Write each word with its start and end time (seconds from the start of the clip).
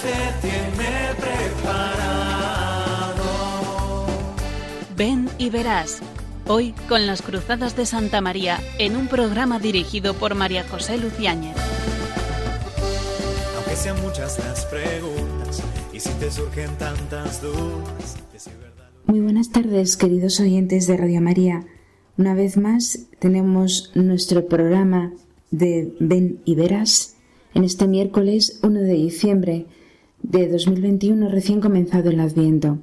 Jesús 0.00 0.02
te 0.02 0.48
tiene 0.48 1.14
preparado. 1.14 2.06
Ven 4.96 5.28
y 5.38 5.50
verás. 5.50 6.00
Hoy 6.46 6.74
con 6.88 7.06
las 7.06 7.22
Cruzadas 7.22 7.76
de 7.76 7.86
Santa 7.86 8.20
María 8.20 8.58
en 8.78 8.96
un 8.96 9.06
programa 9.08 9.58
dirigido 9.58 10.14
por 10.14 10.34
María 10.34 10.64
José 10.68 10.98
Luciáñez. 10.98 11.56
Aunque 13.56 13.76
sean 13.76 14.00
muchas 14.02 14.38
las 14.38 14.64
preguntas 14.66 15.62
y 15.92 16.00
si 16.00 16.10
te 16.14 16.30
surgen 16.30 16.76
tantas 16.76 17.40
dudas. 17.42 18.16
Muy 19.06 19.20
buenas 19.20 19.50
tardes, 19.50 19.96
queridos 19.96 20.40
oyentes 20.40 20.86
de 20.86 20.96
Radio 20.96 21.20
María. 21.20 21.66
Una 22.16 22.34
vez 22.34 22.56
más 22.56 23.06
tenemos 23.18 23.92
nuestro 23.94 24.46
programa 24.46 25.12
de 25.50 25.94
Ven 26.00 26.40
y 26.44 26.54
Verás 26.54 27.16
en 27.54 27.64
este 27.64 27.86
miércoles 27.86 28.60
1 28.62 28.80
de 28.80 28.94
diciembre 28.94 29.66
de 30.22 30.48
2021 30.48 31.28
recién 31.28 31.60
comenzado 31.60 32.10
el 32.10 32.20
Adviento. 32.20 32.78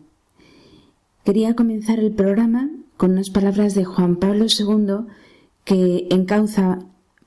Quería 1.23 1.55
comenzar 1.55 1.99
el 1.99 2.11
programa 2.11 2.69
con 2.95 3.11
unas 3.11 3.29
palabras 3.29 3.75
de 3.75 3.85
Juan 3.85 4.15
Pablo 4.15 4.45
II 4.45 5.07
que 5.63 6.07
encauza 6.09 6.79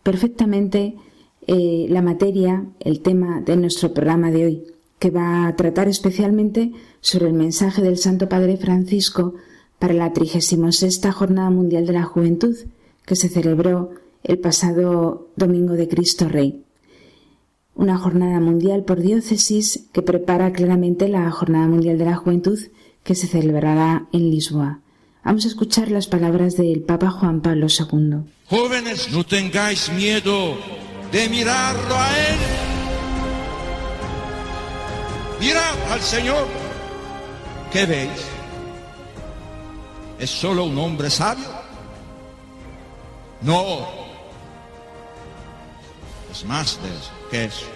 perfectamente 0.03 0.97
eh, 1.47 1.87
la 1.89 2.03
materia, 2.03 2.65
el 2.81 3.01
tema 3.01 3.41
de 3.41 3.57
nuestro 3.57 3.93
programa 3.93 4.31
de 4.31 4.45
hoy, 4.45 4.63
que 4.99 5.11
va 5.11 5.47
a 5.47 5.57
tratar 5.57 5.89
especialmente 5.89 6.73
sobre 7.01 7.27
el 7.27 7.35
mensaje 7.35 7.83
del 7.83 7.99
Santo 7.99 8.29
Padre 8.29 8.57
Francisco 8.57 9.35
para 9.79 9.95
la 9.95 10.13
36 10.13 11.01
Jornada 11.13 11.51
Mundial 11.51 11.87
de 11.87 11.93
la 11.93 12.05
Juventud, 12.05 12.57
que 13.05 13.17
se 13.17 13.29
celebró 13.29 13.91
el 14.23 14.39
pasado 14.39 15.29
Domingo 15.37 15.75
de 15.75 15.89
Cristo 15.89 16.29
Rey. 16.29 16.65
Una 17.75 17.97
jornada 17.99 18.41
mundial 18.41 18.85
por 18.85 19.01
diócesis 19.01 19.89
que 19.93 20.03
prepara 20.03 20.53
claramente 20.53 21.09
la 21.09 21.31
Jornada 21.31 21.67
Mundial 21.67 21.99
de 21.99 22.05
la 22.05 22.17
Juventud 22.17 22.59
que 23.03 23.15
se 23.15 23.27
celebrará 23.27 24.07
en 24.13 24.31
Lisboa. 24.31 24.81
Vamos 25.25 25.45
a 25.45 25.49
escuchar 25.49 25.91
las 25.91 26.07
palabras 26.07 26.57
del 26.57 26.83
Papa 26.83 27.11
Juan 27.11 27.41
Pablo 27.41 27.67
II. 27.69 28.31
Jóvenes, 28.49 29.13
no 29.13 29.25
tengáis 29.25 29.91
miedo 29.93 30.57
de 31.13 31.29
mirarlo 31.29 31.95
a 31.95 32.19
Él. 32.19 32.39
Mirad 35.41 35.93
al 35.93 36.01
Señor. 36.01 36.47
¿Qué 37.73 37.87
veis? 37.87 38.11
¿Es 40.19 40.31
solo 40.31 40.65
un 40.65 40.77
hombre 40.79 41.09
sabio? 41.09 41.47
No. 43.43 44.00
Es 46.41 46.47
más 46.47 46.83
de 46.83 46.89
eso 46.89 47.11
que 47.31 47.45
eso. 47.45 47.67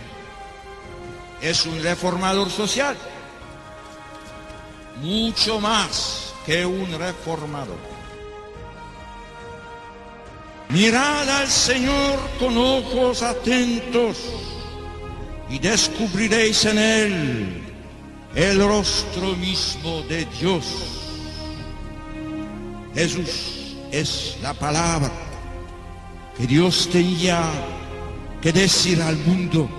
Es 1.42 1.66
un 1.66 1.82
reformador 1.82 2.48
social. 2.48 2.96
Mucho 5.02 5.60
más 5.60 6.32
que 6.46 6.64
un 6.64 6.98
reformador. 6.98 7.76
Mirad 10.70 11.28
al 11.28 11.46
Señor 11.46 12.18
con 12.38 12.56
ojos 12.56 13.22
atentos 13.22 14.16
y 15.50 15.58
descubriréis 15.58 16.64
en 16.64 16.78
Él 16.78 17.62
el 18.34 18.66
rostro 18.66 19.36
mismo 19.36 20.00
de 20.08 20.24
Dios. 20.40 20.64
Jesús 22.94 23.76
es 23.92 24.38
la 24.40 24.54
palabra 24.54 25.12
que 26.38 26.46
Dios 26.46 26.88
tenía 26.90 27.42
que 28.44 28.52
decir 28.52 29.00
al 29.00 29.16
mundo. 29.16 29.70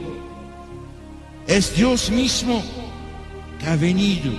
Es 1.45 1.75
Dios 1.75 2.09
mismo 2.09 2.63
que 3.59 3.67
ha 3.67 3.75
venido 3.75 4.33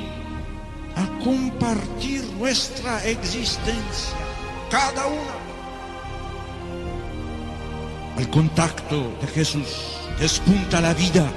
a 0.96 1.06
compartir 1.22 2.24
nuestra 2.36 3.06
existencia, 3.06 4.16
cada 4.68 5.06
una. 5.06 5.36
Al 8.16 8.28
contacto 8.28 9.12
de 9.20 9.28
Jesús 9.28 9.68
despunta 10.18 10.80
la 10.80 10.92
vida. 10.92 11.30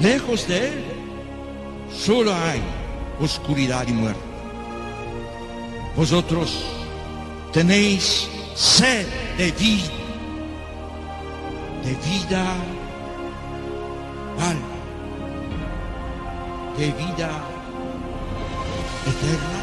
Lejos 0.00 0.48
de 0.48 0.68
Él 0.68 0.84
solo 1.94 2.34
hay 2.34 2.62
oscuridad 3.20 3.86
y 3.86 3.92
muerte. 3.92 4.22
Vosotros 5.94 6.64
tenéis 7.52 8.26
sed 8.54 9.06
de 9.36 9.52
vida, 9.52 10.03
de 11.84 11.90
vida 11.90 12.44
¿cuál? 14.36 14.74
de 16.78 16.86
vida 16.86 17.30
eterna, 19.06 19.60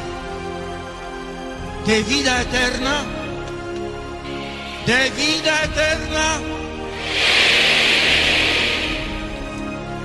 de 1.85 2.03
vida 2.03 2.41
eterna, 2.41 3.03
de 4.85 5.09
vida 5.11 5.63
eterna. 5.63 6.39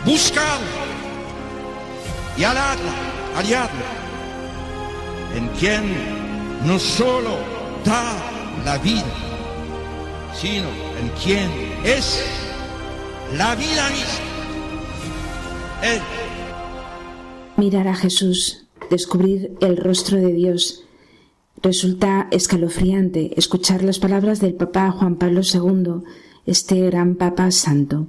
Buscad 0.05 0.61
y 2.37 2.45
aladla, 2.45 2.93
aliadla, 3.37 3.87
en 5.35 5.49
quien 5.59 5.85
no 6.65 6.79
solo 6.79 7.39
da 7.85 8.15
la 8.65 8.79
vida, 8.79 9.05
sino 10.41 10.69
en 11.01 11.09
quien 11.23 11.51
es 11.85 12.23
la 13.37 13.55
vida 13.55 13.89
misma. 13.91 14.27
Él. 15.83 16.01
Mirar 17.57 17.89
a 17.89 17.95
Jesús, 17.95 18.67
descubrir 18.91 19.57
el 19.61 19.77
rostro 19.77 20.19
de 20.19 20.33
Dios, 20.33 20.85
resulta 21.63 22.29
escalofriante 22.31 23.33
escuchar 23.39 23.83
las 23.83 23.99
palabras 23.99 24.41
del 24.41 24.55
Papa 24.55 24.91
Juan 24.91 25.17
Pablo 25.17 25.41
II, 25.43 26.05
este 26.45 26.81
gran 26.83 27.17
Papa 27.17 27.51
Santo. 27.51 28.09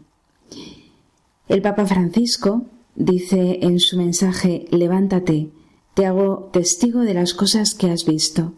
El 1.48 1.62
Papa 1.62 1.86
Francisco 1.86 2.66
dice 2.96 3.60
en 3.62 3.80
su 3.80 3.98
mensaje 3.98 4.66
Levántate, 4.70 5.50
te 5.94 6.06
hago 6.06 6.50
testigo 6.52 7.02
de 7.02 7.14
las 7.14 7.34
cosas 7.34 7.74
que 7.74 7.90
has 7.90 8.06
visto. 8.06 8.54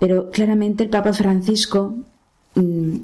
Pero 0.00 0.30
claramente 0.30 0.82
el 0.82 0.90
Papa 0.90 1.12
Francisco 1.12 1.94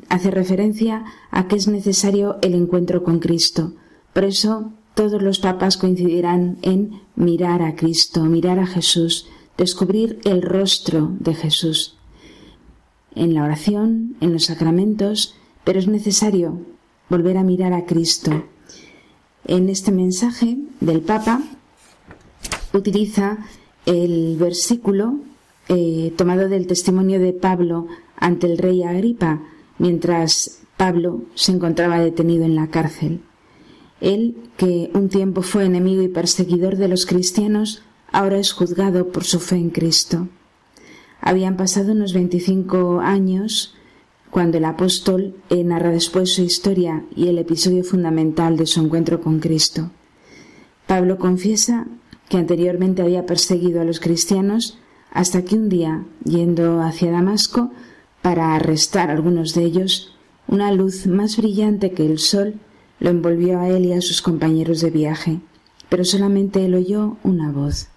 hace 0.09 0.31
referencia 0.31 1.05
a 1.31 1.49
que 1.49 1.57
es 1.57 1.67
necesario 1.67 2.39
el 2.43 2.55
encuentro 2.55 3.03
con 3.03 3.19
Cristo. 3.19 3.73
Por 4.13 4.25
eso 4.25 4.73
todos 4.95 5.23
los 5.23 5.39
papas 5.39 5.77
coincidirán 5.77 6.59
en 6.63 7.01
mirar 7.17 7.63
a 7.63 7.75
Cristo, 7.75 8.25
mirar 8.25 8.59
a 8.59 8.67
Jesús, 8.67 9.29
descubrir 9.57 10.21
el 10.25 10.43
rostro 10.43 11.11
de 11.19 11.35
Jesús. 11.35 11.97
En 13.15 13.35
la 13.35 13.45
oración, 13.45 14.17
en 14.21 14.33
los 14.33 14.45
sacramentos, 14.45 15.35
pero 15.65 15.79
es 15.79 15.89
necesario 15.89 16.61
volver 17.09 17.37
a 17.37 17.43
mirar 17.43 17.73
a 17.73 17.87
Cristo. 17.87 18.45
En 19.47 19.69
este 19.69 19.91
mensaje 19.91 20.59
del 20.81 21.01
Papa 21.01 21.43
utiliza 22.73 23.39
el 23.87 24.37
versículo 24.39 25.17
eh, 25.69 26.13
tomado 26.17 26.49
del 26.49 26.67
testimonio 26.67 27.21
de 27.21 27.33
Pablo 27.33 27.87
ante 28.21 28.47
el 28.47 28.59
rey 28.59 28.85
Agripa, 28.85 29.43
mientras 29.79 30.61
Pablo 30.77 31.23
se 31.35 31.53
encontraba 31.53 31.99
detenido 31.99 32.45
en 32.45 32.55
la 32.55 32.69
cárcel. 32.69 33.21
Él, 34.01 34.37
que 34.57 34.91
un 34.95 35.09
tiempo 35.09 35.43
fue 35.43 35.65
enemigo 35.65 36.03
y 36.03 36.09
perseguidor 36.09 36.77
de 36.77 36.89
los 36.89 37.05
cristianos, 37.07 37.83
ahora 38.13 38.39
es 38.39 38.53
juzgado 38.53 39.09
por 39.09 39.25
su 39.25 39.41
fe 39.41 39.57
en 39.57 39.71
Cristo. 39.71 40.29
Habían 41.21 41.57
pasado 41.57 41.93
unos 41.93 42.15
veinticinco 42.15 43.01
años 43.01 43.75
cuando 44.31 44.59
el 44.59 44.65
apóstol 44.65 45.35
narra 45.51 45.91
después 45.91 46.33
su 46.33 46.43
historia 46.43 47.05
y 47.15 47.29
el 47.29 47.39
episodio 47.39 47.85
fundamental 47.85 48.57
de 48.57 48.67
su 48.67 48.81
encuentro 48.81 49.21
con 49.21 49.41
Cristo. 49.41 49.91
Pablo 50.87 51.19
confiesa 51.19 51.87
que 52.29 52.39
anteriormente 52.39 53.03
había 53.03 53.27
perseguido 53.27 53.81
a 53.81 53.85
los 53.85 54.01
cristianos 54.01 54.79
hasta 55.11 55.45
que 55.45 55.57
un 55.57 55.69
día, 55.69 56.05
yendo 56.25 56.81
hacia 56.81 57.11
Damasco 57.11 57.71
para 58.23 58.55
arrestar 58.55 59.11
a 59.11 59.13
algunos 59.13 59.55
de 59.55 59.65
ellos, 59.65 60.15
una 60.47 60.73
luz 60.73 61.07
más 61.07 61.37
brillante 61.37 61.93
que 61.93 62.07
el 62.07 62.19
sol 62.19 62.55
lo 62.99 63.11
envolvió 63.11 63.61
a 63.61 63.69
él 63.69 63.87
y 63.87 63.93
a 63.93 64.01
sus 64.01 64.21
compañeros 64.21 64.81
de 64.81 64.91
viaje, 64.91 65.41
pero 65.89 66.05
solamente 66.05 66.65
él 66.65 66.75
oyó 66.75 67.17
una 67.23 67.51
voz. 67.51 67.89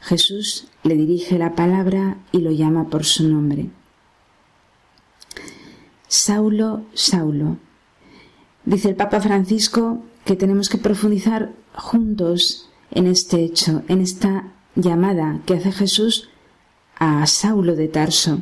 Jesús 0.00 0.68
le 0.84 0.94
dirige 0.94 1.38
la 1.38 1.54
palabra 1.54 2.18
y 2.32 2.38
lo 2.38 2.50
llama 2.50 2.88
por 2.90 3.04
su 3.04 3.28
nombre. 3.28 3.70
Saulo, 6.06 6.82
Saulo. 6.94 7.56
Dice 8.64 8.90
el 8.90 8.96
Papa 8.96 9.20
Francisco 9.20 10.04
que 10.24 10.36
tenemos 10.36 10.68
que 10.68 10.78
profundizar 10.78 11.52
juntos 11.74 12.68
en 12.90 13.06
este 13.06 13.42
hecho, 13.42 13.82
en 13.88 14.00
esta 14.00 14.52
llamada 14.74 15.40
que 15.46 15.54
hace 15.54 15.72
Jesús 15.72 16.28
a 16.98 17.26
Saulo 17.26 17.74
de 17.74 17.88
Tarso, 17.88 18.40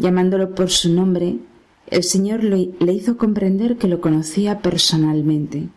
llamándolo 0.00 0.54
por 0.54 0.70
su 0.70 0.92
nombre, 0.92 1.38
El 1.86 2.04
Señor 2.04 2.42
le 2.44 2.92
hizo 2.92 3.16
comprender 3.16 3.76
que 3.76 3.88
lo 3.88 4.00
conocía 4.00 4.60
personalmente. 4.60 5.68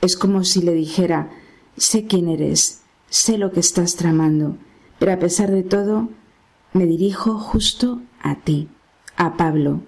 Es 0.00 0.16
como 0.16 0.44
si 0.44 0.62
le 0.62 0.72
dijera, 0.72 1.30
sé 1.76 2.06
quién 2.06 2.28
eres, 2.28 2.82
sé 3.10 3.36
lo 3.36 3.52
que 3.52 3.60
estás 3.60 3.96
tramando, 3.96 4.56
pero 4.98 5.12
a 5.12 5.18
pesar 5.18 5.50
de 5.50 5.62
todo, 5.62 6.08
me 6.72 6.86
dirijo 6.86 7.38
justo 7.38 8.00
a 8.22 8.36
ti, 8.36 8.68
a 9.16 9.36
Pablo, 9.36 9.82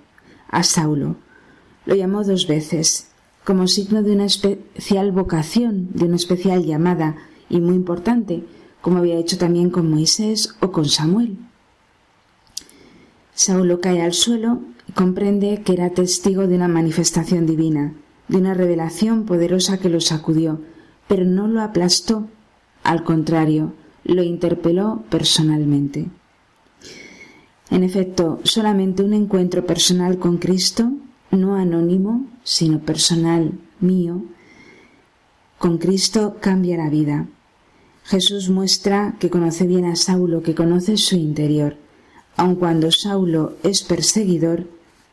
a 0.49 0.63
Saulo. 0.63 1.17
Lo 1.87 1.95
llamó 1.95 2.23
dos 2.23 2.47
veces, 2.47 3.09
como 3.45 3.67
signo 3.67 4.03
de 4.03 4.13
una 4.13 4.27
especial 4.27 5.11
vocación, 5.13 5.89
de 5.95 6.05
una 6.05 6.17
especial 6.17 6.65
llamada, 6.65 7.17
y 7.49 7.61
muy 7.61 7.75
importante, 7.75 8.45
como 8.81 8.99
había 8.99 9.17
hecho 9.17 9.39
también 9.39 9.71
con 9.71 9.91
Moisés 9.91 10.55
o 10.61 10.71
con 10.71 10.87
Samuel. 10.87 11.39
Saulo 13.43 13.81
cae 13.81 14.01
al 14.01 14.13
suelo 14.13 14.61
y 14.89 14.93
comprende 14.93 15.63
que 15.65 15.73
era 15.73 15.91
testigo 15.91 16.47
de 16.47 16.55
una 16.55 16.69
manifestación 16.69 17.45
divina, 17.45 17.93
de 18.29 18.37
una 18.37 18.55
revelación 18.55 19.27
poderosa 19.27 19.79
que 19.79 19.89
lo 19.89 20.01
sacudió, 20.01 20.61
pero 21.09 21.25
no 21.25 21.49
lo 21.49 21.61
aplastó, 21.61 22.29
al 22.85 23.03
contrario, 23.03 23.73
lo 24.05 24.23
interpeló 24.23 25.03
personalmente. 25.11 26.09
En 27.69 27.83
efecto, 27.83 28.39
solamente 28.45 29.03
un 29.03 29.13
encuentro 29.13 29.67
personal 29.67 30.21
con 30.21 30.39
Cristo, 30.39 30.93
no 31.33 31.57
anónimo, 31.57 32.25
sino 32.45 32.79
personal, 32.79 33.59
mío, 33.81 34.23
con 35.59 35.79
Cristo 35.79 36.37
cambia 36.41 36.77
la 36.77 36.91
vida. 36.91 37.27
Jesús 38.05 38.51
muestra 38.51 39.17
que 39.19 39.31
conoce 39.31 39.67
bien 39.67 39.85
a 39.87 39.97
Saulo, 39.97 40.45
que 40.45 40.55
conoce 40.55 40.97
su 40.97 41.17
interior. 41.17 41.77
Aun 42.37 42.57
cuando 42.57 42.91
Saulo 42.91 43.55
es 43.63 43.83
perseguidor, 43.83 44.67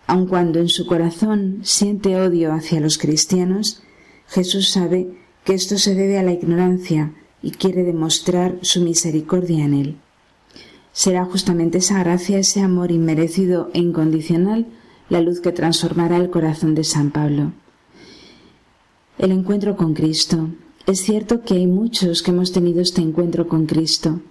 aun 0.07 0.25
cuando 0.27 0.59
en 0.59 0.69
su 0.69 0.87
corazón 0.87 1.59
siente 1.63 2.15
odio 2.15 2.53
hacia 2.53 2.79
los 2.79 2.97
cristianos, 2.97 3.83
Jesús 4.27 4.69
sabe 4.69 5.07
que 5.43 5.53
esto 5.53 5.77
se 5.77 5.95
debe 5.95 6.17
a 6.17 6.23
la 6.23 6.31
ignorancia 6.31 7.13
y 7.41 7.51
quiere 7.51 7.83
demostrar 7.83 8.57
su 8.61 8.81
misericordia 8.81 9.65
en 9.65 9.73
él. 9.73 9.95
Será 10.91 11.25
justamente 11.25 11.77
esa 11.77 11.99
gracia, 12.03 12.39
ese 12.39 12.61
amor 12.61 12.91
inmerecido 12.91 13.69
e 13.73 13.79
incondicional, 13.79 14.67
la 15.09 15.21
luz 15.21 15.39
que 15.39 15.51
transformará 15.51 16.17
el 16.17 16.29
corazón 16.29 16.75
de 16.75 16.83
San 16.83 17.11
Pablo. 17.11 17.53
El 19.17 19.31
encuentro 19.31 19.75
con 19.75 19.93
Cristo, 19.93 20.49
es 20.85 21.01
cierto 21.01 21.41
que 21.41 21.55
hay 21.55 21.67
muchos 21.67 22.23
que 22.23 22.31
hemos 22.31 22.51
tenido 22.51 22.81
este 22.81 23.01
encuentro 23.01 23.47
con 23.47 23.65
Cristo. 23.65 24.21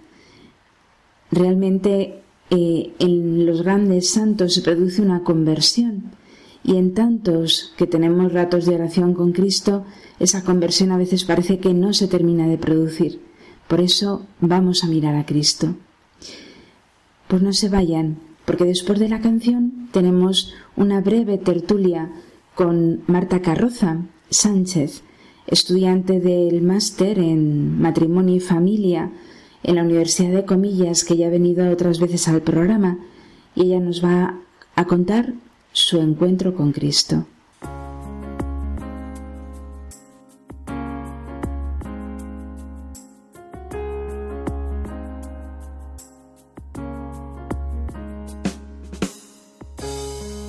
Realmente 1.31 2.21
eh, 2.49 2.93
en 2.99 3.45
los 3.45 3.61
grandes 3.61 4.09
santos 4.09 4.53
se 4.53 4.61
produce 4.61 5.01
una 5.01 5.23
conversión 5.23 6.11
y 6.63 6.77
en 6.77 6.93
tantos 6.93 7.73
que 7.77 7.87
tenemos 7.87 8.33
ratos 8.33 8.65
de 8.65 8.75
oración 8.75 9.13
con 9.13 9.31
Cristo, 9.31 9.85
esa 10.19 10.43
conversión 10.43 10.91
a 10.91 10.97
veces 10.97 11.23
parece 11.23 11.59
que 11.59 11.73
no 11.73 11.93
se 11.93 12.07
termina 12.07 12.47
de 12.47 12.57
producir. 12.57 13.21
Por 13.67 13.81
eso 13.81 14.25
vamos 14.41 14.83
a 14.83 14.87
mirar 14.87 15.15
a 15.15 15.25
Cristo. 15.25 15.75
Pues 17.27 17.41
no 17.41 17.53
se 17.53 17.69
vayan, 17.69 18.17
porque 18.45 18.65
después 18.65 18.99
de 18.99 19.09
la 19.09 19.21
canción 19.21 19.89
tenemos 19.91 20.53
una 20.75 21.01
breve 21.01 21.37
tertulia 21.37 22.11
con 22.55 23.03
Marta 23.07 23.41
Carroza 23.41 24.05
Sánchez, 24.29 25.03
estudiante 25.47 26.19
del 26.19 26.61
máster 26.61 27.19
en 27.19 27.79
matrimonio 27.79 28.35
y 28.35 28.39
familia 28.39 29.11
en 29.63 29.75
la 29.75 29.83
Universidad 29.83 30.31
de 30.31 30.45
Comillas, 30.45 31.03
que 31.03 31.17
ya 31.17 31.27
ha 31.27 31.29
venido 31.29 31.69
otras 31.69 31.99
veces 31.99 32.27
al 32.27 32.41
programa, 32.41 32.97
y 33.55 33.63
ella 33.63 33.79
nos 33.79 34.03
va 34.03 34.35
a 34.75 34.85
contar 34.85 35.33
su 35.71 35.99
encuentro 35.99 36.55
con 36.55 36.71
Cristo. 36.71 37.25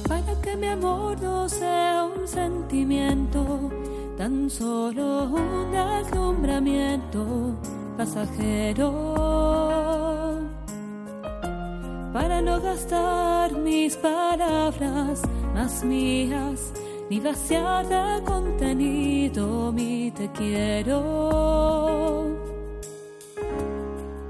Para 0.09 0.41
que 0.43 0.57
mi 0.57 0.67
amor 0.67 1.21
no 1.21 1.49
sea 1.49 2.09
un 2.17 2.27
sentimiento 2.27 3.71
tan 4.17 4.51
solo 4.51 5.25
un 5.25 5.73
deslumbramiento 5.73 7.57
pasajero 8.01 8.91
para 12.15 12.41
no 12.41 12.59
gastar 12.59 13.53
mis 13.53 13.95
palabras 13.97 15.21
más 15.55 15.85
mías 15.85 16.73
ni 17.11 17.21
vaciar 17.21 17.87
de 17.87 18.25
contenido 18.25 19.71
mi 19.71 20.11
te 20.13 20.31
quiero. 20.33 20.99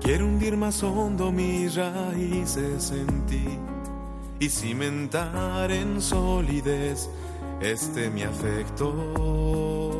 Quiero 0.00 0.26
hundir 0.26 0.56
más 0.56 0.82
hondo 0.82 1.30
mis 1.30 1.76
raíces 1.76 2.90
en 2.90 3.26
ti 3.26 3.46
y 4.40 4.48
cimentar 4.48 5.70
en 5.70 6.00
solidez 6.00 7.08
este 7.60 8.10
mi 8.10 8.24
afecto. 8.24 9.99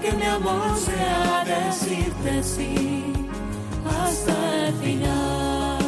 que 0.00 0.12
mi 0.12 0.24
amor 0.24 0.76
sea 0.78 1.44
decirte 1.44 2.42
sí 2.42 3.12
hasta 3.84 4.68
el 4.68 4.74
final. 4.74 5.80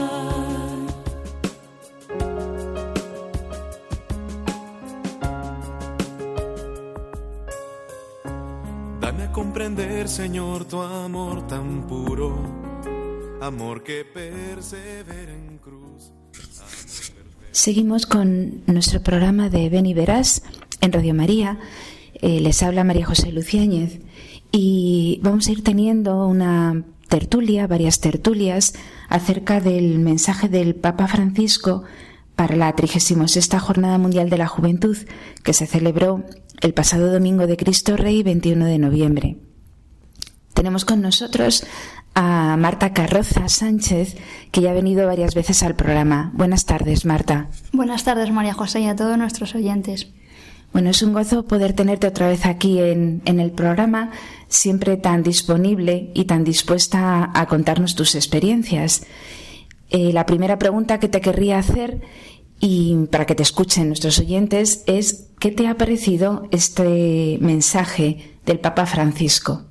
Dame 9.01 9.25
a 9.25 9.33
comprender, 9.33 10.09
Señor, 10.09 10.65
tu 10.67 10.81
amor 10.81 11.47
tan 11.47 11.87
puro, 11.87 12.37
amor 13.41 13.83
que 13.83 14.05
persevera 14.05 15.33
en 15.33 15.59
cruz. 15.59 16.13
Seguimos 17.51 18.07
con 18.07 18.63
nuestro 18.67 19.03
programa 19.03 19.49
de 19.49 19.69
Ven 19.69 19.87
y 19.87 19.95
Verás 19.95 20.43
en 20.81 20.93
Radio 20.93 21.15
María. 21.15 21.59
Eh, 22.15 22.41
les 22.41 22.63
habla 22.63 22.85
María 22.85 23.07
José 23.07 23.33
Luciáñez 23.33 24.01
y 24.51 25.19
vamos 25.23 25.49
a 25.49 25.53
ir 25.53 25.65
teniendo 25.65 26.27
una 26.27 26.85
tertulia, 27.09 27.67
varias 27.67 28.01
tertulias, 28.01 28.75
acerca 29.09 29.61
del 29.61 29.99
mensaje 29.99 30.49
del 30.49 30.75
Papa 30.75 31.09
Francisco 31.09 31.85
para 32.37 32.57
la 32.57 32.75
36 32.75 33.49
Jornada 33.61 33.99
Mundial 33.99 34.31
de 34.31 34.39
la 34.39 34.47
Juventud 34.47 34.97
que 35.43 35.53
se 35.53 35.67
celebró 35.67 36.25
el 36.61 36.75
pasado 36.75 37.13
domingo 37.13 37.47
de 37.47 37.57
Cristo 37.57 37.97
Rey 37.97 38.23
21 38.23 38.65
de 38.67 38.79
noviembre. 38.79 39.37
Tenemos 40.55 40.85
con 40.85 41.01
nosotros 41.01 41.65
a 42.15 42.57
Marta 42.57 42.93
Carroza 42.93 43.49
Sánchez, 43.49 44.17
que 44.51 44.61
ya 44.61 44.71
ha 44.71 44.75
venido 44.75 45.07
varias 45.07 45.35
veces 45.35 45.63
al 45.63 45.75
programa. 45.75 46.31
Buenas 46.35 46.67
tardes, 46.67 47.05
Marta. 47.05 47.49
Buenas 47.73 48.05
tardes, 48.05 48.31
María 48.31 48.53
José, 48.53 48.81
y 48.81 48.87
a 48.87 48.97
todos 48.97 49.17
nuestros 49.17 49.55
oyentes. 49.55 50.09
Bueno, 50.73 50.89
es 50.89 51.03
un 51.03 51.13
gozo 51.13 51.45
poder 51.45 51.75
tenerte 51.75 52.07
otra 52.07 52.29
vez 52.29 52.47
aquí 52.47 52.79
en, 52.79 53.21
en 53.27 53.41
el 53.41 53.51
programa, 53.51 54.11
siempre 54.49 54.97
tan 54.97 55.23
disponible 55.23 56.11
y 56.15 56.25
tan 56.25 56.45
dispuesta 56.45 57.31
a, 57.35 57.47
contarnos 57.47 57.95
tus 57.95 58.15
experiencias. 58.15 59.05
Eh, 59.91 60.13
la 60.13 60.25
primera 60.25 60.59
pregunta 60.59 60.99
que 60.99 61.09
te 61.09 61.21
querría 61.21 61.59
hacer, 61.59 62.01
y 62.59 62.95
para 63.11 63.27
que 63.27 63.35
te 63.35 63.43
escuchen 63.43 63.89
nuestros 63.89 64.19
oyentes, 64.19 64.85
es 64.87 65.29
¿qué 65.39 65.51
te 65.51 65.67
ha 65.67 65.77
parecido 65.77 66.49
este 66.53 67.37
mensaje 67.41 68.39
del 68.47 68.61
Papa 68.61 68.87
Francisco? 68.87 69.65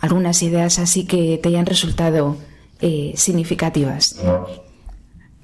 Algunas 0.00 0.42
ideas 0.42 0.78
así 0.78 1.04
que 1.04 1.38
te 1.42 1.48
hayan 1.48 1.66
resultado 1.66 2.36
eh, 2.80 3.12
significativas. 3.16 4.16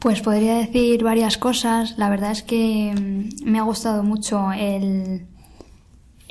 Pues 0.02 0.20
podría 0.20 0.56
decir 0.56 1.04
varias 1.04 1.38
cosas. 1.38 1.96
La 1.96 2.10
verdad 2.10 2.32
es 2.32 2.42
que 2.42 2.92
mm, 2.92 3.48
me 3.48 3.60
ha 3.60 3.62
gustado 3.62 4.02
mucho 4.02 4.50
el, 4.52 5.28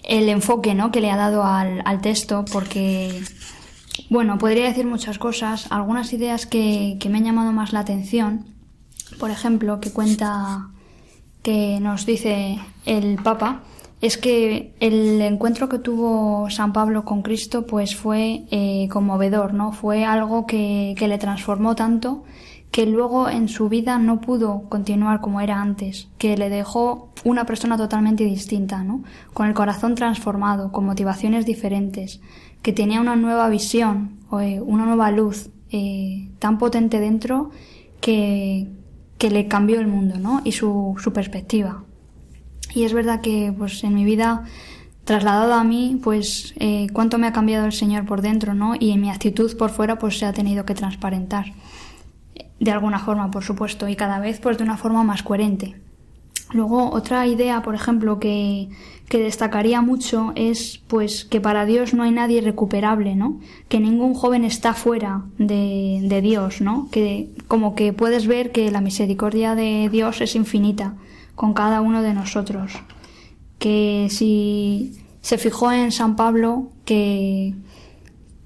el 0.04 0.28
enfoque 0.28 0.74
¿no? 0.76 0.92
que 0.92 1.00
le 1.00 1.10
ha 1.10 1.16
dado 1.16 1.46
al, 1.46 1.82
al 1.86 2.02
texto 2.02 2.44
porque, 2.52 3.24
bueno, 4.10 4.38
podría 4.38 4.66
decir 4.66 4.86
muchas 4.86 5.18
cosas. 5.18 5.68
Algunas 5.70 6.12
ideas 6.12 6.46
que, 6.46 6.98
que 7.00 7.08
me 7.08 7.20
han 7.20 7.24
llamado 7.24 7.54
más 7.54 7.72
la 7.72 7.80
atención. 7.80 8.46
Por 9.18 9.32
ejemplo, 9.32 9.80
que 9.80 9.92
cuenta 9.92 10.70
que 11.42 11.80
nos 11.80 12.06
dice 12.06 12.60
el 12.86 13.16
Papa 13.24 13.62
es 14.02 14.18
que 14.18 14.74
el 14.82 15.22
encuentro 15.22 15.70
que 15.70 15.80
tuvo 15.80 16.50
San 16.50 16.74
Pablo 16.74 17.06
con 17.06 17.22
Cristo 17.22 17.66
pues 17.66 17.96
fue 17.96 18.44
eh, 18.52 18.90
conmovedor, 18.92 19.54
¿no? 19.54 19.72
Fue 19.72 20.04
algo 20.04 20.46
que, 20.46 20.94
que 20.98 21.08
le 21.08 21.18
transformó 21.20 21.74
tanto 21.76 22.26
que 22.72 22.86
luego 22.86 23.30
en 23.30 23.50
su 23.50 23.68
vida 23.68 24.00
no 24.00 24.22
pudo 24.22 24.64
continuar 24.70 25.20
como 25.20 25.42
era 25.42 25.62
antes, 25.62 26.08
que 26.18 26.38
le 26.38 26.50
dejó 26.50 27.10
una 27.26 27.46
persona 27.46 27.76
totalmente 27.78 28.24
distinta, 28.24 28.84
¿no? 28.84 29.04
Con 29.34 29.48
el 29.48 29.54
corazón 29.54 29.96
transformado, 29.96 30.72
con 30.72 30.86
motivaciones 30.86 31.46
diferentes, 31.46 32.22
que 32.62 32.72
tenía 32.72 33.02
una 33.02 33.18
nueva 33.18 33.50
visión, 33.50 34.20
eh, 34.40 34.62
una 34.62 34.86
nueva 34.86 35.12
luz 35.12 35.50
eh, 35.70 36.30
tan 36.40 36.58
potente 36.58 37.00
dentro 37.00 37.52
que, 38.00 38.68
que 39.18 39.30
le 39.30 39.48
cambió 39.48 39.80
el 39.80 39.88
mundo, 39.88 40.18
¿no? 40.18 40.42
Y 40.46 40.54
su, 40.54 40.96
su 40.98 41.12
perspectiva. 41.12 41.84
Y 42.74 42.84
es 42.84 42.94
verdad 42.94 43.20
que, 43.20 43.54
pues, 43.58 43.84
en 43.84 43.94
mi 43.94 44.06
vida, 44.06 44.46
trasladado 45.04 45.56
a 45.56 45.64
mí, 45.66 46.00
pues, 46.02 46.54
eh, 46.58 46.88
cuánto 46.94 47.18
me 47.18 47.28
ha 47.28 47.34
cambiado 47.34 47.66
el 47.66 47.74
Señor 47.74 48.06
por 48.06 48.22
dentro, 48.22 48.54
¿no? 48.54 48.76
Y 48.80 48.92
en 48.92 49.02
mi 49.02 49.10
actitud 49.10 49.56
por 49.58 49.72
fuera, 49.72 50.00
pues, 50.00 50.18
se 50.18 50.26
ha 50.26 50.32
tenido 50.32 50.66
que 50.66 50.74
transparentar. 50.74 51.54
De 52.60 52.72
alguna 52.72 53.00
forma, 53.00 53.32
por 53.32 53.44
supuesto, 53.44 53.88
y 53.88 53.96
cada 53.96 54.20
vez, 54.20 54.40
pues, 54.40 54.58
de 54.58 54.64
una 54.64 54.78
forma 54.78 55.04
más 55.04 55.24
coherente. 55.24 55.76
Luego, 56.54 56.92
otra 56.92 57.26
idea, 57.28 57.62
por 57.62 57.76
ejemplo, 57.76 58.20
que, 58.20 58.70
que 59.08 59.20
destacaría 59.20 59.82
mucho 59.82 60.32
es 60.36 60.82
pues 60.88 61.26
que 61.26 61.42
para 61.42 61.66
Dios 61.66 61.94
no 61.94 62.04
hay 62.04 62.12
nadie 62.12 62.42
recuperable, 62.42 63.16
¿no? 63.16 63.40
Que 63.70 63.80
ningún 63.80 64.14
joven 64.14 64.44
está 64.44 64.74
fuera 64.74 65.24
de, 65.38 66.00
de 66.04 66.22
Dios, 66.22 66.62
¿no? 66.62 66.90
Que 66.92 67.30
como 67.48 67.76
que 67.76 67.94
puedes 67.94 68.28
ver 68.28 68.52
que 68.52 68.72
la 68.72 68.82
misericordia 68.82 69.56
de 69.56 69.90
Dios 69.92 70.22
es 70.22 70.36
infinita 70.36 70.96
con 71.36 71.54
cada 71.54 71.82
uno 71.82 72.02
de 72.02 72.14
nosotros. 72.14 72.74
Que 73.60 74.08
si 74.10 74.94
se 75.22 75.38
fijó 75.38 75.72
en 75.72 75.92
San 75.92 76.16
Pablo, 76.16 76.70
que 76.84 77.54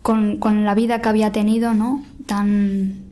con, 0.02 0.38
con 0.38 0.64
la 0.64 0.76
vida 0.76 1.02
que 1.02 1.10
había 1.10 1.32
tenido, 1.32 1.74
¿no? 1.74 2.04
Tan 2.26 3.05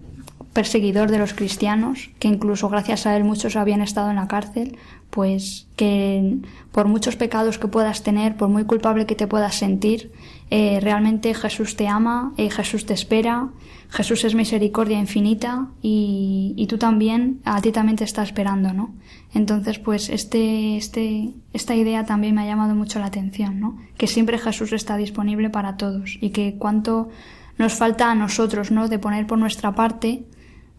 perseguidor 0.53 1.09
de 1.09 1.17
los 1.17 1.33
cristianos, 1.33 2.11
que 2.19 2.27
incluso 2.27 2.69
gracias 2.69 3.05
a 3.05 3.17
él 3.17 3.23
muchos 3.23 3.55
habían 3.55 3.81
estado 3.81 4.11
en 4.11 4.17
la 4.17 4.27
cárcel, 4.27 4.77
pues 5.09 5.67
que 5.75 6.37
por 6.71 6.87
muchos 6.87 7.15
pecados 7.15 7.57
que 7.57 7.67
puedas 7.67 8.03
tener, 8.03 8.37
por 8.37 8.49
muy 8.49 8.63
culpable 8.63 9.05
que 9.05 9.15
te 9.15 9.27
puedas 9.27 9.55
sentir, 9.55 10.11
eh, 10.51 10.79
realmente 10.81 11.33
Jesús 11.33 11.75
te 11.75 11.87
ama, 11.87 12.33
eh, 12.37 12.51
Jesús 12.51 12.85
te 12.85 12.93
espera, 12.93 13.49
Jesús 13.89 14.23
es 14.23 14.35
misericordia 14.35 14.99
infinita 14.99 15.67
y, 15.81 16.53
y, 16.55 16.67
tú 16.67 16.77
también, 16.77 17.41
a 17.45 17.61
ti 17.61 17.71
también 17.71 17.95
te 17.95 18.03
está 18.03 18.23
esperando, 18.23 18.73
¿no? 18.73 18.93
Entonces, 19.33 19.79
pues 19.79 20.09
este, 20.09 20.77
este, 20.77 21.31
esta 21.53 21.75
idea 21.75 22.05
también 22.05 22.35
me 22.35 22.41
ha 22.41 22.45
llamado 22.45 22.75
mucho 22.75 22.99
la 22.99 23.07
atención, 23.07 23.59
¿no? 23.59 23.77
Que 23.97 24.07
siempre 24.07 24.37
Jesús 24.37 24.73
está 24.73 24.97
disponible 24.97 25.49
para 25.49 25.77
todos 25.77 26.17
y 26.21 26.29
que 26.29 26.55
cuánto 26.57 27.09
nos 27.57 27.73
falta 27.73 28.09
a 28.09 28.15
nosotros, 28.15 28.71
¿no? 28.71 28.87
De 28.87 28.99
poner 28.99 29.27
por 29.27 29.37
nuestra 29.37 29.73
parte, 29.73 30.25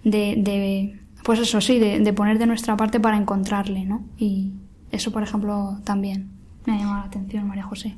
de, 0.05 0.35
de 0.37 1.01
pues 1.25 1.41
eso 1.41 1.61
sí, 1.61 1.79
de, 1.79 2.01
de, 2.01 2.13
poner 2.13 2.39
de 2.39 2.47
nuestra 2.47 2.77
parte 2.77 3.01
para 3.01 3.17
encontrarle, 3.17 3.85
¿no? 3.85 4.05
Y 4.19 4.53
eso, 4.91 5.11
por 5.11 5.23
ejemplo, 5.23 5.81
también 5.85 6.31
me 6.67 6.75
ha 6.75 6.79
llamado 6.79 7.01
la 7.01 7.07
atención, 7.07 7.47
María 7.47 7.65
José. 7.65 7.97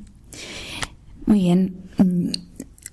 Muy 1.25 1.39
bien. 1.39 1.75
Mm, 1.97 2.29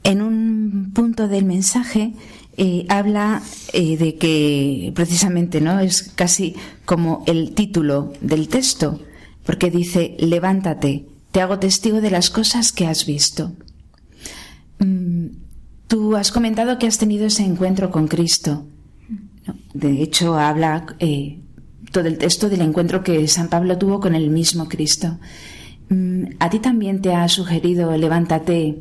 en 0.02 0.22
un 0.22 0.90
punto 0.92 1.28
del 1.28 1.44
mensaje 1.44 2.12
eh, 2.56 2.84
habla 2.88 3.42
eh, 3.72 3.96
de 3.96 4.16
que 4.16 4.92
precisamente 4.94 5.60
no 5.60 5.80
es 5.80 6.12
casi 6.14 6.54
como 6.84 7.24
el 7.26 7.54
título 7.54 8.12
del 8.20 8.48
texto, 8.48 9.00
porque 9.46 9.70
dice 9.70 10.16
levántate, 10.18 11.06
te 11.32 11.40
hago 11.40 11.58
testigo 11.58 12.00
de 12.00 12.10
las 12.10 12.30
cosas 12.30 12.72
que 12.72 12.86
has 12.86 13.06
visto. 13.06 13.52
Mm, 14.78 15.26
tú 15.88 16.16
has 16.16 16.30
comentado 16.30 16.78
que 16.78 16.86
has 16.86 16.98
tenido 16.98 17.26
ese 17.26 17.44
encuentro 17.44 17.90
con 17.90 18.06
Cristo. 18.06 18.66
De 19.74 20.00
hecho, 20.00 20.38
habla 20.38 20.86
eh, 21.00 21.40
todo 21.92 22.08
el 22.08 22.16
texto 22.16 22.48
del 22.48 22.62
encuentro 22.62 23.02
que 23.02 23.26
San 23.28 23.48
Pablo 23.48 23.76
tuvo 23.76 24.00
con 24.00 24.14
el 24.14 24.30
mismo 24.30 24.68
Cristo. 24.68 25.18
Mm, 25.88 26.24
¿A 26.38 26.48
ti 26.48 26.60
también 26.60 27.02
te 27.02 27.14
ha 27.14 27.28
sugerido 27.28 27.96
levántate 27.96 28.78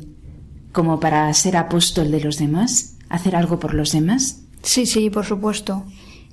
como 0.72 1.00
para 1.00 1.32
ser 1.34 1.56
apóstol 1.56 2.10
de 2.10 2.20
los 2.20 2.38
demás? 2.38 2.96
¿Hacer 3.08 3.36
algo 3.36 3.58
por 3.58 3.74
los 3.74 3.92
demás? 3.92 4.40
Sí, 4.62 4.86
sí, 4.86 5.10
por 5.10 5.24
supuesto. 5.24 5.84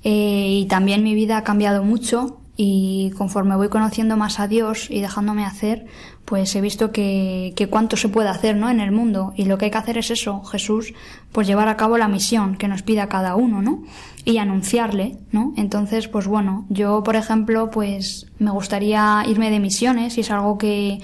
Eh, 0.04 0.60
y 0.62 0.66
también 0.66 1.02
mi 1.02 1.14
vida 1.14 1.36
ha 1.38 1.44
cambiado 1.44 1.84
mucho 1.84 2.40
y 2.56 3.12
conforme 3.16 3.56
voy 3.56 3.68
conociendo 3.68 4.16
más 4.16 4.38
a 4.38 4.46
Dios 4.46 4.90
y 4.90 5.00
dejándome 5.00 5.44
hacer, 5.44 5.86
pues 6.24 6.54
he 6.54 6.60
visto 6.60 6.92
que, 6.92 7.52
que, 7.56 7.68
cuánto 7.68 7.96
se 7.96 8.08
puede 8.08 8.28
hacer 8.28 8.56
¿no? 8.56 8.68
en 8.68 8.80
el 8.80 8.92
mundo 8.92 9.32
y 9.36 9.46
lo 9.46 9.58
que 9.58 9.66
hay 9.66 9.70
que 9.70 9.78
hacer 9.78 9.98
es 9.98 10.10
eso, 10.10 10.42
Jesús, 10.44 10.92
pues 11.32 11.46
llevar 11.46 11.68
a 11.68 11.76
cabo 11.76 11.96
la 11.96 12.08
misión 12.08 12.56
que 12.56 12.68
nos 12.68 12.82
pide 12.82 13.00
a 13.00 13.08
cada 13.08 13.36
uno, 13.36 13.62
¿no? 13.62 13.82
Y 14.24 14.38
anunciarle, 14.38 15.18
¿no? 15.32 15.52
Entonces, 15.56 16.06
pues 16.06 16.28
bueno, 16.28 16.64
yo 16.68 17.02
por 17.02 17.16
ejemplo, 17.16 17.70
pues 17.70 18.26
me 18.38 18.52
gustaría 18.52 19.24
irme 19.26 19.50
de 19.50 19.58
misiones 19.58 20.16
y 20.16 20.20
es 20.20 20.30
algo 20.30 20.58
que, 20.58 21.00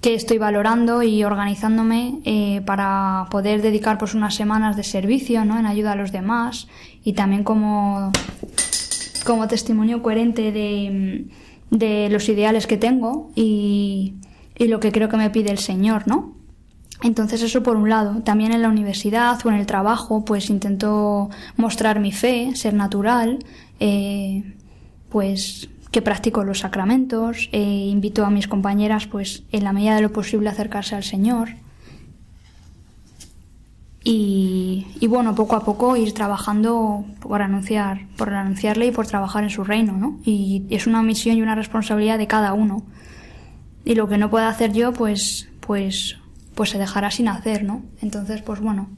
que 0.00 0.14
estoy 0.14 0.38
valorando 0.38 1.02
y 1.02 1.24
organizándome 1.24 2.20
eh, 2.24 2.62
para 2.66 3.26
poder 3.30 3.62
dedicar 3.62 3.98
pues 3.98 4.14
unas 4.14 4.34
semanas 4.34 4.76
de 4.76 4.84
servicio, 4.84 5.44
¿no? 5.44 5.58
En 5.58 5.66
ayuda 5.66 5.92
a 5.92 5.96
los 5.96 6.12
demás 6.12 6.68
y 7.04 7.12
también 7.12 7.44
como 7.44 8.12
como 9.24 9.46
testimonio 9.46 10.02
coherente 10.02 10.52
de, 10.52 11.26
de 11.70 12.08
los 12.08 12.28
ideales 12.30 12.66
que 12.66 12.78
tengo 12.78 13.30
y, 13.34 14.14
y, 14.56 14.68
lo 14.68 14.80
que 14.80 14.90
creo 14.90 15.10
que 15.10 15.18
me 15.18 15.28
pide 15.28 15.50
el 15.50 15.58
Señor, 15.58 16.08
¿no? 16.08 16.37
Entonces 17.02 17.42
eso 17.42 17.62
por 17.62 17.76
un 17.76 17.88
lado. 17.88 18.22
También 18.22 18.52
en 18.52 18.62
la 18.62 18.68
universidad 18.68 19.38
o 19.44 19.48
en 19.50 19.56
el 19.56 19.66
trabajo, 19.66 20.24
pues 20.24 20.50
intento 20.50 21.30
mostrar 21.56 22.00
mi 22.00 22.12
fe, 22.12 22.56
ser 22.56 22.74
natural, 22.74 23.38
eh, 23.78 24.54
pues 25.08 25.68
que 25.90 26.02
practico 26.02 26.44
los 26.44 26.60
sacramentos, 26.60 27.48
eh, 27.52 27.60
invito 27.60 28.24
a 28.24 28.30
mis 28.30 28.48
compañeras, 28.48 29.06
pues 29.06 29.44
en 29.52 29.64
la 29.64 29.72
medida 29.72 29.94
de 29.94 30.02
lo 30.02 30.12
posible 30.12 30.48
a 30.48 30.52
acercarse 30.52 30.96
al 30.96 31.04
Señor. 31.04 31.50
Y, 34.04 34.86
y, 35.00 35.06
bueno, 35.06 35.34
poco 35.34 35.56
a 35.56 35.64
poco 35.64 35.96
ir 35.96 36.14
trabajando 36.14 37.04
por 37.20 37.42
anunciar, 37.42 38.06
por 38.16 38.32
anunciarle 38.32 38.86
y 38.86 38.90
por 38.90 39.06
trabajar 39.06 39.44
en 39.44 39.50
su 39.50 39.64
reino, 39.64 39.92
¿no? 39.92 40.18
Y 40.24 40.64
es 40.70 40.86
una 40.86 41.02
misión 41.02 41.36
y 41.36 41.42
una 41.42 41.54
responsabilidad 41.54 42.16
de 42.16 42.26
cada 42.26 42.54
uno. 42.54 42.84
Y 43.84 43.94
lo 43.94 44.08
que 44.08 44.16
no 44.16 44.30
pueda 44.30 44.48
hacer 44.48 44.72
yo, 44.72 44.92
pues, 44.92 45.48
pues, 45.60 46.16
pues 46.58 46.70
se 46.70 46.78
dejará 46.78 47.10
sin 47.10 47.28
hacer, 47.28 47.62
¿no? 47.62 47.84
Entonces, 48.02 48.42
pues 48.42 48.60
bueno, 48.60 48.90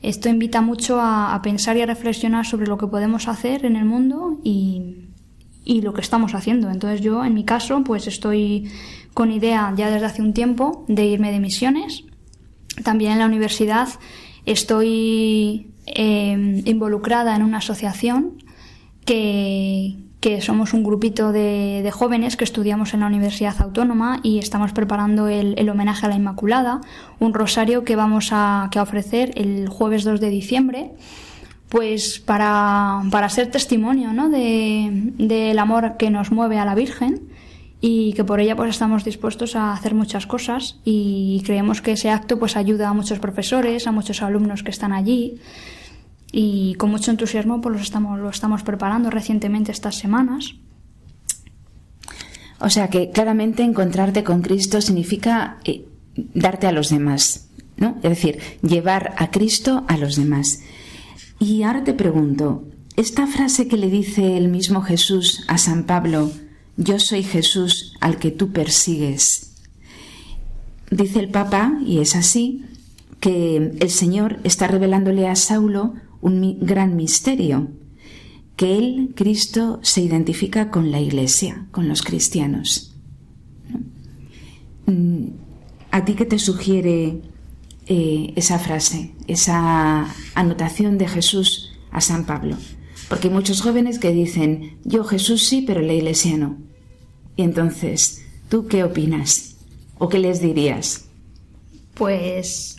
esto 0.00 0.28
invita 0.28 0.60
mucho 0.62 1.00
a, 1.00 1.38
pensar 1.42 1.76
y 1.76 1.82
a 1.82 1.86
reflexionar 1.86 2.46
sobre 2.46 2.68
lo 2.68 2.78
que 2.78 2.86
podemos 2.86 3.26
hacer 3.26 3.66
en 3.66 3.74
el 3.74 3.84
mundo 3.84 4.38
y, 4.44 5.08
y 5.64 5.82
lo 5.82 5.92
que 5.92 6.00
estamos 6.00 6.34
haciendo. 6.34 6.70
Entonces 6.70 7.00
yo, 7.00 7.24
en 7.24 7.34
mi 7.34 7.44
caso, 7.44 7.82
pues 7.82 8.06
estoy 8.06 8.70
con 9.12 9.32
idea 9.32 9.74
ya 9.76 9.90
desde 9.90 10.06
hace 10.06 10.22
un 10.22 10.32
tiempo 10.32 10.84
de 10.86 11.04
irme 11.04 11.32
de 11.32 11.40
misiones. 11.40 12.04
También 12.84 13.12
en 13.12 13.18
la 13.18 13.26
universidad 13.26 13.88
Estoy 14.46 15.70
eh, 15.86 16.62
involucrada 16.66 17.34
en 17.34 17.42
una 17.42 17.58
asociación 17.58 18.42
que, 19.06 19.96
que 20.24 20.40
somos 20.40 20.72
un 20.72 20.84
grupito 20.84 21.32
de, 21.32 21.82
de, 21.82 21.90
jóvenes 21.90 22.38
que 22.38 22.44
estudiamos 22.44 22.94
en 22.94 23.00
la 23.00 23.08
Universidad 23.08 23.60
Autónoma 23.60 24.20
y 24.22 24.38
estamos 24.38 24.72
preparando 24.72 25.28
el, 25.28 25.52
el, 25.58 25.68
homenaje 25.68 26.06
a 26.06 26.08
la 26.08 26.14
Inmaculada, 26.14 26.80
un 27.18 27.34
rosario 27.34 27.84
que 27.84 27.94
vamos 27.94 28.30
a, 28.32 28.70
que 28.72 28.80
ofrecer 28.80 29.32
el 29.34 29.68
jueves 29.68 30.02
2 30.02 30.20
de 30.20 30.30
diciembre, 30.30 30.92
pues 31.68 32.20
para, 32.20 33.02
para 33.10 33.28
ser 33.28 33.50
testimonio 33.50 34.14
¿no? 34.14 34.30
del 34.30 35.12
de, 35.18 35.54
amor 35.58 35.98
que 35.98 36.08
nos 36.08 36.32
mueve 36.32 36.58
a 36.58 36.64
la 36.64 36.74
Virgen 36.74 37.28
y 37.82 38.14
que 38.14 38.24
por 38.24 38.40
ella 38.40 38.56
pues 38.56 38.70
estamos 38.70 39.04
dispuestos 39.04 39.56
a 39.56 39.74
hacer 39.74 39.94
muchas 39.94 40.26
cosas 40.26 40.80
y 40.86 41.42
creemos 41.44 41.82
que 41.82 41.92
ese 41.92 42.08
acto 42.08 42.38
pues 42.38 42.56
ayuda 42.56 42.88
a 42.88 42.94
muchos 42.94 43.18
profesores, 43.18 43.86
a 43.86 43.92
muchos 43.92 44.22
alumnos 44.22 44.62
que 44.62 44.70
están 44.70 44.94
allí 44.94 45.38
y 46.36 46.74
con 46.74 46.90
mucho 46.90 47.12
entusiasmo 47.12 47.60
pues 47.60 47.76
lo 47.76 47.80
estamos, 47.80 48.18
lo 48.18 48.28
estamos 48.28 48.64
preparando 48.64 49.08
recientemente 49.08 49.70
estas 49.70 49.94
semanas. 49.94 50.56
O 52.58 52.68
sea 52.70 52.90
que 52.90 53.10
claramente 53.10 53.62
encontrarte 53.62 54.24
con 54.24 54.42
Cristo 54.42 54.80
significa 54.80 55.58
eh, 55.64 55.86
darte 56.16 56.66
a 56.66 56.72
los 56.72 56.90
demás, 56.90 57.50
¿no? 57.76 57.98
Es 58.02 58.10
decir, 58.10 58.40
llevar 58.62 59.14
a 59.18 59.30
Cristo 59.30 59.84
a 59.86 59.96
los 59.96 60.16
demás. 60.16 60.58
Y 61.38 61.62
ahora 61.62 61.84
te 61.84 61.94
pregunto, 61.94 62.64
esta 62.96 63.28
frase 63.28 63.68
que 63.68 63.76
le 63.76 63.88
dice 63.88 64.36
el 64.36 64.48
mismo 64.48 64.82
Jesús 64.82 65.44
a 65.46 65.56
San 65.56 65.84
Pablo, 65.84 66.32
yo 66.76 66.98
soy 66.98 67.22
Jesús 67.22 67.94
al 68.00 68.18
que 68.18 68.32
tú 68.32 68.50
persigues. 68.50 69.54
Dice 70.90 71.20
el 71.20 71.28
Papa, 71.28 71.78
y 71.86 72.00
es 72.00 72.16
así, 72.16 72.64
que 73.20 73.76
el 73.78 73.90
Señor 73.90 74.40
está 74.42 74.66
revelándole 74.66 75.28
a 75.28 75.36
Saulo 75.36 75.94
un 76.24 76.58
gran 76.60 76.96
misterio. 76.96 77.68
que 78.56 78.78
Él, 78.78 79.12
Cristo, 79.16 79.80
se 79.82 80.00
identifica 80.00 80.70
con 80.70 80.92
la 80.92 81.00
Iglesia, 81.00 81.66
con 81.72 81.88
los 81.88 82.02
cristianos. 82.02 82.94
Mm, 84.86 85.26
¿A 85.90 86.04
ti 86.04 86.14
qué 86.14 86.24
te 86.24 86.38
sugiere 86.38 87.20
eh, 87.88 88.32
esa 88.36 88.60
frase, 88.60 89.12
esa 89.26 90.06
anotación 90.36 90.98
de 90.98 91.08
Jesús 91.08 91.72
a 91.90 92.00
San 92.00 92.26
Pablo? 92.26 92.56
Porque 93.08 93.26
hay 93.26 93.34
muchos 93.34 93.60
jóvenes 93.60 93.98
que 93.98 94.12
dicen, 94.12 94.78
yo 94.84 95.02
Jesús 95.02 95.48
sí, 95.48 95.64
pero 95.66 95.80
la 95.82 95.92
Iglesia 95.92 96.36
no. 96.36 96.56
Y 97.36 97.42
entonces, 97.42 98.24
¿tú 98.48 98.68
qué 98.68 98.84
opinas? 98.84 99.56
¿O 99.98 100.08
qué 100.08 100.20
les 100.20 100.40
dirías? 100.40 101.06
Pues 101.94 102.76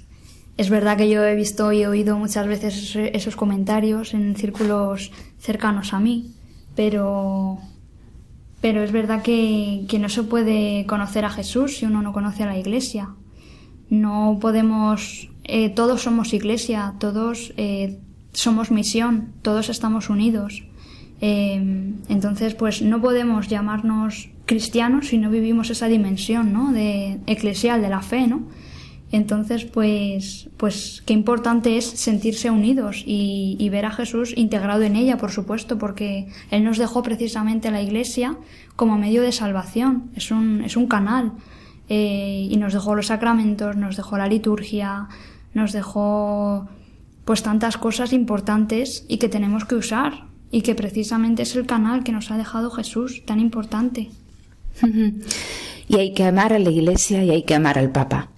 es 0.58 0.70
verdad 0.70 0.98
que 0.98 1.10
yo 1.10 1.24
he 1.24 1.36
visto 1.36 1.72
y 1.74 1.86
oído 1.86 2.18
muchas 2.18 2.48
veces 2.48 2.96
esos 2.96 3.36
comentarios 3.36 4.14
en 4.14 4.36
círculos 4.36 5.12
cercanos 5.38 5.94
a 5.94 6.00
mí, 6.00 6.32
pero, 6.76 7.58
pero 8.62 8.82
es 8.82 8.92
verdad 8.92 9.22
que, 9.22 9.86
no 10.00 10.10
se 10.10 10.24
puede 10.24 10.86
conocer 10.86 11.26
a 11.26 11.30
Jesús 11.30 11.78
si 11.78 11.86
uno 11.86 12.02
no 12.02 12.14
conoce 12.14 12.44
a 12.44 12.48
la 12.48 12.58
Iglesia. 12.58 13.10
No 13.90 14.38
podemos, 14.40 15.30
eh, 15.44 15.70
todos 15.70 16.02
somos 16.02 16.34
Iglesia, 16.34 16.94
todos 17.00 17.54
eh, 17.58 18.00
somos 18.32 18.72
misión, 18.72 19.34
todos 19.42 19.70
estamos 19.70 20.10
unidos. 20.10 20.64
Eh, 21.20 21.94
entonces, 22.08 22.56
pues 22.56 22.82
no 22.82 23.02
podemos 23.02 23.50
llamarnos 23.50 24.30
cristianos 24.46 25.10
si 25.10 25.18
no 25.18 25.30
vivimos 25.30 25.70
esa 25.70 25.88
dimensión, 25.88 26.54
¿no? 26.54 26.72
De 26.72 27.20
eclesial 27.28 27.82
de 27.82 27.90
la 27.90 28.02
fe, 28.02 28.28
¿no? 28.28 28.44
Entonces, 29.16 29.64
pues, 29.64 30.50
pues 30.58 31.02
qué 31.06 31.14
importante 31.14 31.78
es 31.78 31.86
sentirse 31.86 32.52
unidos 32.52 33.02
y, 33.06 33.70
ver 33.70 33.86
a 33.86 33.92
Jesús 33.92 34.34
integrado 34.36 34.82
en 34.84 34.98
ella, 34.98 35.18
por 35.18 35.32
supuesto, 35.32 35.78
porque 35.78 36.28
Él 36.52 36.66
nos 36.66 36.78
dejó 36.78 37.02
precisamente 37.02 37.72
la 37.72 37.82
Iglesia 37.82 38.38
como 38.76 38.98
medio 38.98 39.22
de 39.22 39.32
salvación, 39.32 40.12
es 40.16 40.32
un, 40.32 40.62
es 40.66 40.76
un 40.76 40.88
canal. 40.88 41.32
Eh, 41.88 42.50
y 42.52 42.58
nos 42.58 42.74
dejó 42.74 42.94
los 42.94 43.08
sacramentos, 43.08 43.78
nos 43.78 43.96
dejó 43.96 44.18
la 44.18 44.28
liturgia, 44.28 45.08
nos 45.54 45.72
dejó 45.72 46.68
pues 47.24 47.42
tantas 47.42 47.78
cosas 47.78 48.12
importantes 48.12 49.06
y 49.08 49.18
que 49.18 49.30
tenemos 49.30 49.64
que 49.64 49.76
usar 49.76 50.26
y 50.52 50.62
que 50.62 50.76
precisamente 50.76 51.44
es 51.44 51.56
el 51.56 51.66
canal 51.66 52.04
que 52.04 52.12
nos 52.12 52.32
ha 52.32 52.38
dejado 52.38 52.70
Jesús, 52.70 53.24
tan 53.26 53.40
importante. 53.40 54.10
y 55.88 55.96
hay 55.96 56.14
que 56.14 56.26
amar 56.26 56.52
a 56.52 56.60
la 56.60 56.70
Iglesia 56.70 57.24
y 57.24 57.30
hay 57.30 57.44
que 57.44 57.56
amar 57.56 57.80
al 57.80 57.92
Papa. 57.92 58.30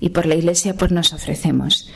Y 0.00 0.10
por 0.10 0.26
la 0.26 0.34
Iglesia 0.34 0.74
pues 0.74 0.92
nos 0.92 1.12
ofrecemos. 1.12 1.90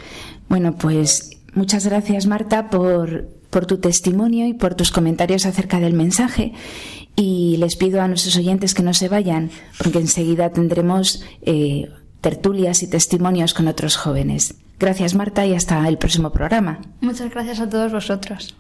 Bueno, 0.49 0.77
pues 0.77 1.39
muchas 1.55 1.87
gracias 1.87 2.27
Marta 2.27 2.71
por, 2.71 3.29
por 3.51 3.67
tu 3.67 3.79
testimonio 3.79 4.47
y 4.47 4.55
por 4.55 4.75
tus 4.75 4.91
comentarios 4.91 5.47
acerca 5.47 5.81
del 5.81 5.95
mensaje. 5.95 6.53
Y 7.17 7.57
les 7.59 7.77
pido 7.77 8.01
a 8.01 8.09
nuestros 8.09 8.37
oyentes 8.37 8.75
que 8.75 8.83
no 8.83 8.95
se 8.95 9.09
vayan, 9.09 9.51
porque 9.79 9.99
enseguida 9.99 10.51
tendremos 10.51 11.23
eh, 11.43 11.91
tertulias 12.21 12.83
y 12.83 12.89
testimonios 12.89 13.55
con 13.55 13.69
otros 13.69 13.97
jóvenes. 13.97 14.55
Gracias 14.79 15.15
Marta 15.15 15.45
y 15.45 15.55
hasta 15.55 15.87
el 15.89 15.99
próximo 15.99 16.31
programa. 16.31 16.81
Muchas 17.01 17.31
gracias 17.31 17.61
a 17.61 17.69
todos 17.69 17.93
vosotros. 17.93 18.57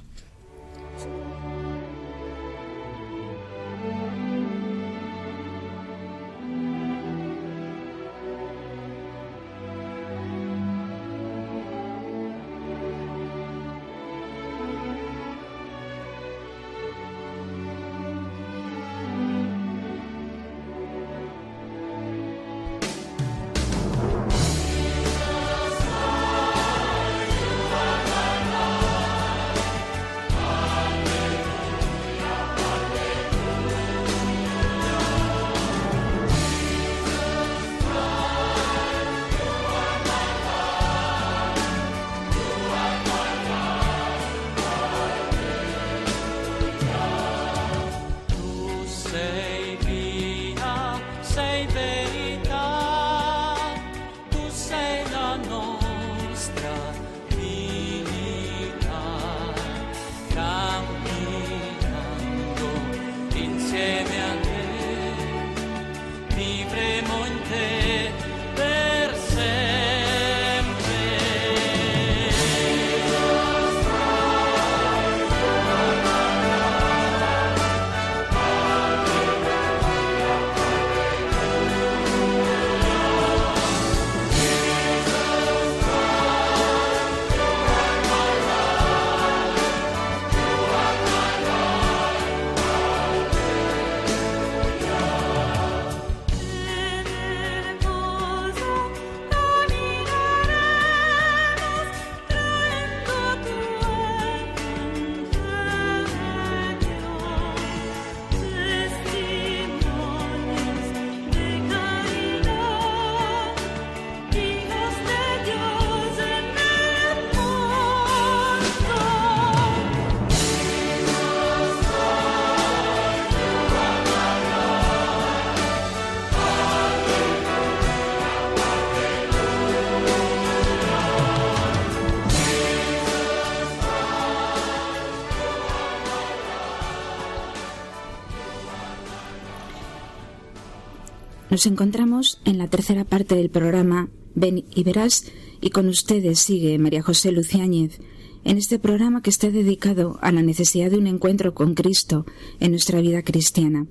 Nos 141.60 141.66
encontramos 141.66 142.40
en 142.46 142.56
la 142.56 142.68
tercera 142.68 143.04
parte 143.04 143.34
del 143.34 143.50
programa 143.50 144.08
Ven 144.34 144.64
y 144.74 144.82
verás 144.82 145.26
y 145.60 145.68
con 145.68 145.88
ustedes 145.88 146.38
sigue 146.38 146.78
María 146.78 147.02
José 147.02 147.32
Luciáñez 147.32 148.00
en 148.44 148.56
este 148.56 148.78
programa 148.78 149.20
que 149.20 149.28
está 149.28 149.50
dedicado 149.50 150.18
a 150.22 150.32
la 150.32 150.40
necesidad 150.40 150.90
de 150.90 150.96
un 150.96 151.06
encuentro 151.06 151.52
con 151.52 151.74
Cristo 151.74 152.24
en 152.60 152.70
nuestra 152.70 153.02
vida 153.02 153.22
cristiana. 153.22 153.86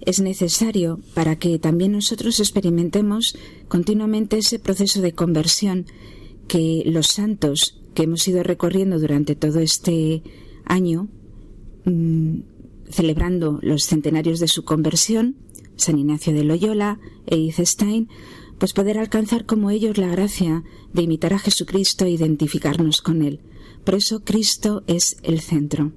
Es 0.00 0.18
necesario 0.18 0.98
para 1.14 1.38
que 1.38 1.60
también 1.60 1.92
nosotros 1.92 2.40
experimentemos 2.40 3.38
continuamente 3.68 4.38
ese 4.38 4.58
proceso 4.58 5.00
de 5.00 5.12
conversión 5.12 5.86
que 6.48 6.82
los 6.84 7.06
santos 7.06 7.80
que 7.94 8.02
hemos 8.02 8.26
ido 8.26 8.42
recorriendo 8.42 8.98
durante 8.98 9.36
todo 9.36 9.60
este 9.60 10.24
año, 10.64 11.06
mm, 11.84 12.38
celebrando 12.90 13.60
los 13.62 13.84
centenarios 13.84 14.40
de 14.40 14.48
su 14.48 14.64
conversión, 14.64 15.36
San 15.78 15.98
Ignacio 15.98 16.34
de 16.34 16.44
Loyola, 16.44 17.00
Edith 17.26 17.60
Stein, 17.60 18.08
pues 18.58 18.72
poder 18.72 18.98
alcanzar 18.98 19.46
como 19.46 19.70
ellos 19.70 19.96
la 19.96 20.08
gracia 20.08 20.64
de 20.92 21.02
imitar 21.02 21.32
a 21.32 21.38
Jesucristo 21.38 22.04
e 22.04 22.10
identificarnos 22.10 23.00
con 23.00 23.22
Él. 23.22 23.40
Por 23.84 23.94
eso 23.94 24.24
Cristo 24.24 24.82
es 24.86 25.16
el 25.22 25.40
centro. 25.40 25.92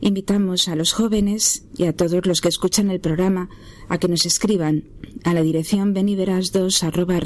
Invitamos 0.00 0.68
a 0.68 0.76
los 0.76 0.92
jóvenes 0.92 1.64
y 1.76 1.84
a 1.84 1.94
todos 1.94 2.26
los 2.26 2.40
que 2.40 2.48
escuchan 2.48 2.90
el 2.90 3.00
programa 3.00 3.48
a 3.88 3.98
que 3.98 4.08
nos 4.08 4.26
escriban 4.26 4.84
a 5.24 5.32
la 5.32 5.42
dirección 5.42 5.94
beniveras2 5.94 6.82
arroba 6.82 7.20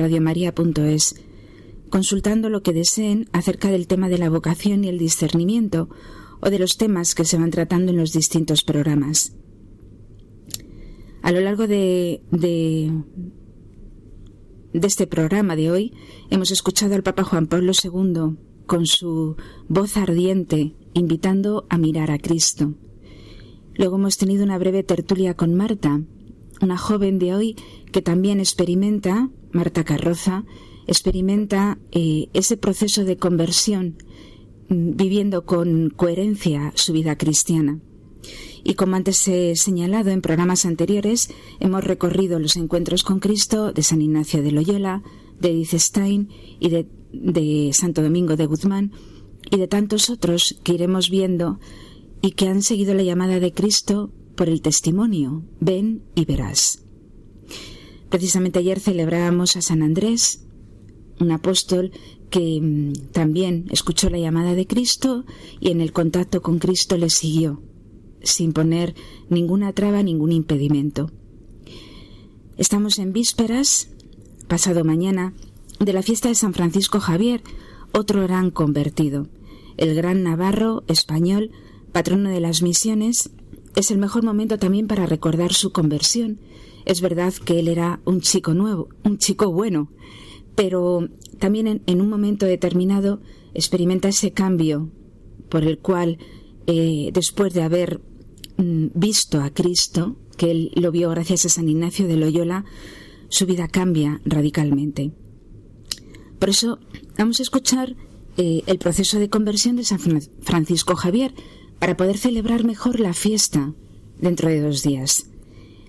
consultando 1.89 2.51
lo 2.51 2.63
que 2.63 2.73
deseen 2.73 3.29
acerca 3.33 3.71
del 3.71 3.87
tema 3.87 4.09
de 4.09 4.19
la 4.19 4.29
vocación 4.29 4.85
y 4.85 4.89
el 4.89 4.99
discernimiento 4.99 5.89
o 6.41 6.51
de 6.51 6.59
los 6.59 6.77
temas 6.77 7.15
que 7.15 7.25
se 7.25 7.39
van 7.39 7.51
tratando 7.51 7.93
en 7.93 7.99
los 7.99 8.13
distintos 8.13 8.63
programas. 8.63 9.33
A 11.27 11.33
lo 11.33 11.41
largo 11.41 11.67
de, 11.67 12.23
este 14.75 15.09
programa 15.09 15.57
de 15.57 15.73
hoy 15.73 15.93
hemos 16.31 16.53
escuchado 16.53 16.95
al 16.95 17.03
Papa 17.03 17.25
Juan 17.25 17.49
Pablo 17.49 17.73
II 17.73 18.37
con 18.67 18.87
su 18.87 19.35
voz 19.67 19.97
ardiente 19.97 20.77
invitando 20.95 21.67
a 21.69 21.79
mirar 21.79 22.13
a 22.13 22.19
Cristo. 22.21 22.75
Luego 23.75 23.97
hemos 23.97 24.19
tenido 24.19 24.45
una 24.45 24.57
breve 24.57 24.85
tertulia 24.85 25.35
con 25.35 25.53
Marta, 25.57 26.01
una 26.63 26.79
joven 26.79 27.19
de 27.19 27.35
hoy 27.35 27.57
que 27.91 28.03
también 28.03 28.39
experimenta, 28.39 29.29
Marta 29.51 29.83
Carroza, 29.83 30.45
experimenta 30.87 31.81
eh, 31.91 32.29
ese 32.35 32.57
proceso 32.57 33.05
de 33.05 33.17
conversión 33.17 33.97
mm, 34.69 34.95
viviendo 34.95 35.45
con 35.45 35.91
coherencia 35.91 36.71
su 36.77 36.93
vida 36.93 37.19
cristiana. 37.19 37.81
Y 38.69 38.75
como 38.75 38.97
antes 38.97 39.29
he 39.29 39.55
señalado 39.55 40.11
en 40.11 40.21
programas 40.21 40.67
anteriores, 40.67 41.31
hemos 41.61 41.85
recorrido 41.85 42.41
los 42.41 42.57
encuentros 42.57 43.05
con 43.05 43.21
Cristo 43.21 43.73
de 43.73 43.85
San 43.85 44.03
Ignacio 44.03 44.43
de 44.43 44.51
Loyola, 44.51 45.05
de 45.39 45.51
Edith 45.51 45.75
Stein 45.75 46.31
y 46.59 46.71
de, 46.71 46.89
de 47.13 47.71
Santo 47.73 48.03
Domingo 48.03 48.35
de 48.35 48.47
Guzmán 48.47 48.91
y 49.53 49.59
de 49.59 49.69
tantos 49.69 50.11
otros 50.11 50.59
que 50.65 50.75
iremos 50.75 51.11
viendo 51.11 51.61
y 52.23 52.33
que 52.33 52.49
han 52.49 52.61
seguido 52.61 52.93
la 52.95 53.05
llamada 53.05 53.39
de 53.39 53.53
Cristo 53.53 54.11
por 54.35 54.49
el 54.49 54.63
testimonio, 54.63 55.45
ven 55.61 56.03
y 56.17 56.25
verás. 56.25 56.83
Precisamente 58.09 58.59
ayer 58.59 58.81
celebrábamos 58.81 59.57
a 59.57 59.63
San 59.63 59.81
Andrés, 59.81 60.45
un 61.21 61.31
apóstol 61.31 61.93
que 62.31 62.61
mm, 62.61 63.13
también 63.13 63.67
escuchó 63.71 64.11
la 64.11 64.19
llamada 64.19 64.57
de 64.57 64.67
Cristo 64.67 65.25
y 65.61 65.71
en 65.71 65.81
el 65.81 65.93
contacto 65.93 66.43
con 66.43 66.59
Cristo 66.59 66.97
le 66.97 67.11
siguió, 67.11 67.63
sin 68.27 68.53
poner 68.53 68.95
ninguna 69.29 69.73
traba, 69.73 70.03
ningún 70.03 70.33
impedimento. 70.33 71.11
Estamos 72.57 72.99
en 72.99 73.13
vísperas, 73.13 73.91
pasado 74.49 74.85
mañana, 74.85 75.35
de 75.79 75.93
la 75.93 76.03
fiesta 76.03 76.29
de 76.29 76.35
San 76.35 76.55
Francisco 76.55 77.01
Javier, 77.01 77.43
otro 77.93 78.23
gran 78.23 78.51
convertido. 78.51 79.29
El 79.77 79.95
gran 79.95 80.23
navarro 80.23 80.85
español, 80.89 81.51
patrono 81.93 82.31
de 82.31 82.41
las 82.41 82.63
misiones, 82.63 83.31
es 83.75 83.91
el 83.91 83.99
mejor 83.99 84.25
momento 84.25 84.59
también 84.59 84.87
para 84.87 85.07
recordar 85.07 85.53
su 85.53 85.71
conversión. 85.71 86.41
Es 86.87 87.01
verdad 87.03 87.35
que 87.35 87.59
él 87.59 87.69
era 87.69 88.01
un 88.05 88.21
chico 88.21 88.55
nuevo, 88.55 88.89
un 89.05 89.19
chico 89.19 89.53
bueno, 89.53 89.91
pero 90.55 91.09
también 91.39 91.83
en, 91.87 92.01
un 92.01 92.09
momento 92.09 92.47
determinado 92.47 93.21
experimenta 93.55 94.09
ese 94.09 94.33
cambio 94.33 94.91
por 95.51 95.65
el 95.65 95.79
cual, 95.79 96.19
eh, 96.67 97.11
después 97.13 97.53
de 97.53 97.63
haber 97.63 98.01
visto 98.59 99.41
a 99.41 99.51
Cristo, 99.51 100.17
que 100.37 100.51
él 100.51 100.73
lo 100.75 100.91
vio 100.91 101.11
gracias 101.11 101.47
a 101.47 101.49
San 101.49 101.69
Ignacio 101.69 102.07
de 102.07 102.17
Loyola, 102.17 102.65
su 103.29 103.47
vida 103.47 103.69
cambia 103.69 104.21
radicalmente. 104.25 105.13
Por 106.39 106.51
eso 106.51 106.79
vamos 107.17 107.41
a 107.41 107.43
escuchar 107.43 107.97
eh, 108.37 108.63
el 108.67 108.79
proceso 108.79 109.19
de 109.19 109.31
conversión 109.31 109.77
de 109.77 109.85
San 109.85 109.99
Francisco 110.43 110.95
Javier 110.95 111.35
para 111.79 111.97
poder 111.97 112.19
celebrar 112.19 112.65
mejor 112.65 113.01
la 113.01 113.15
fiesta 113.15 113.73
dentro 114.19 114.49
de 114.49 114.61
dos 114.61 114.83
días. 114.83 115.31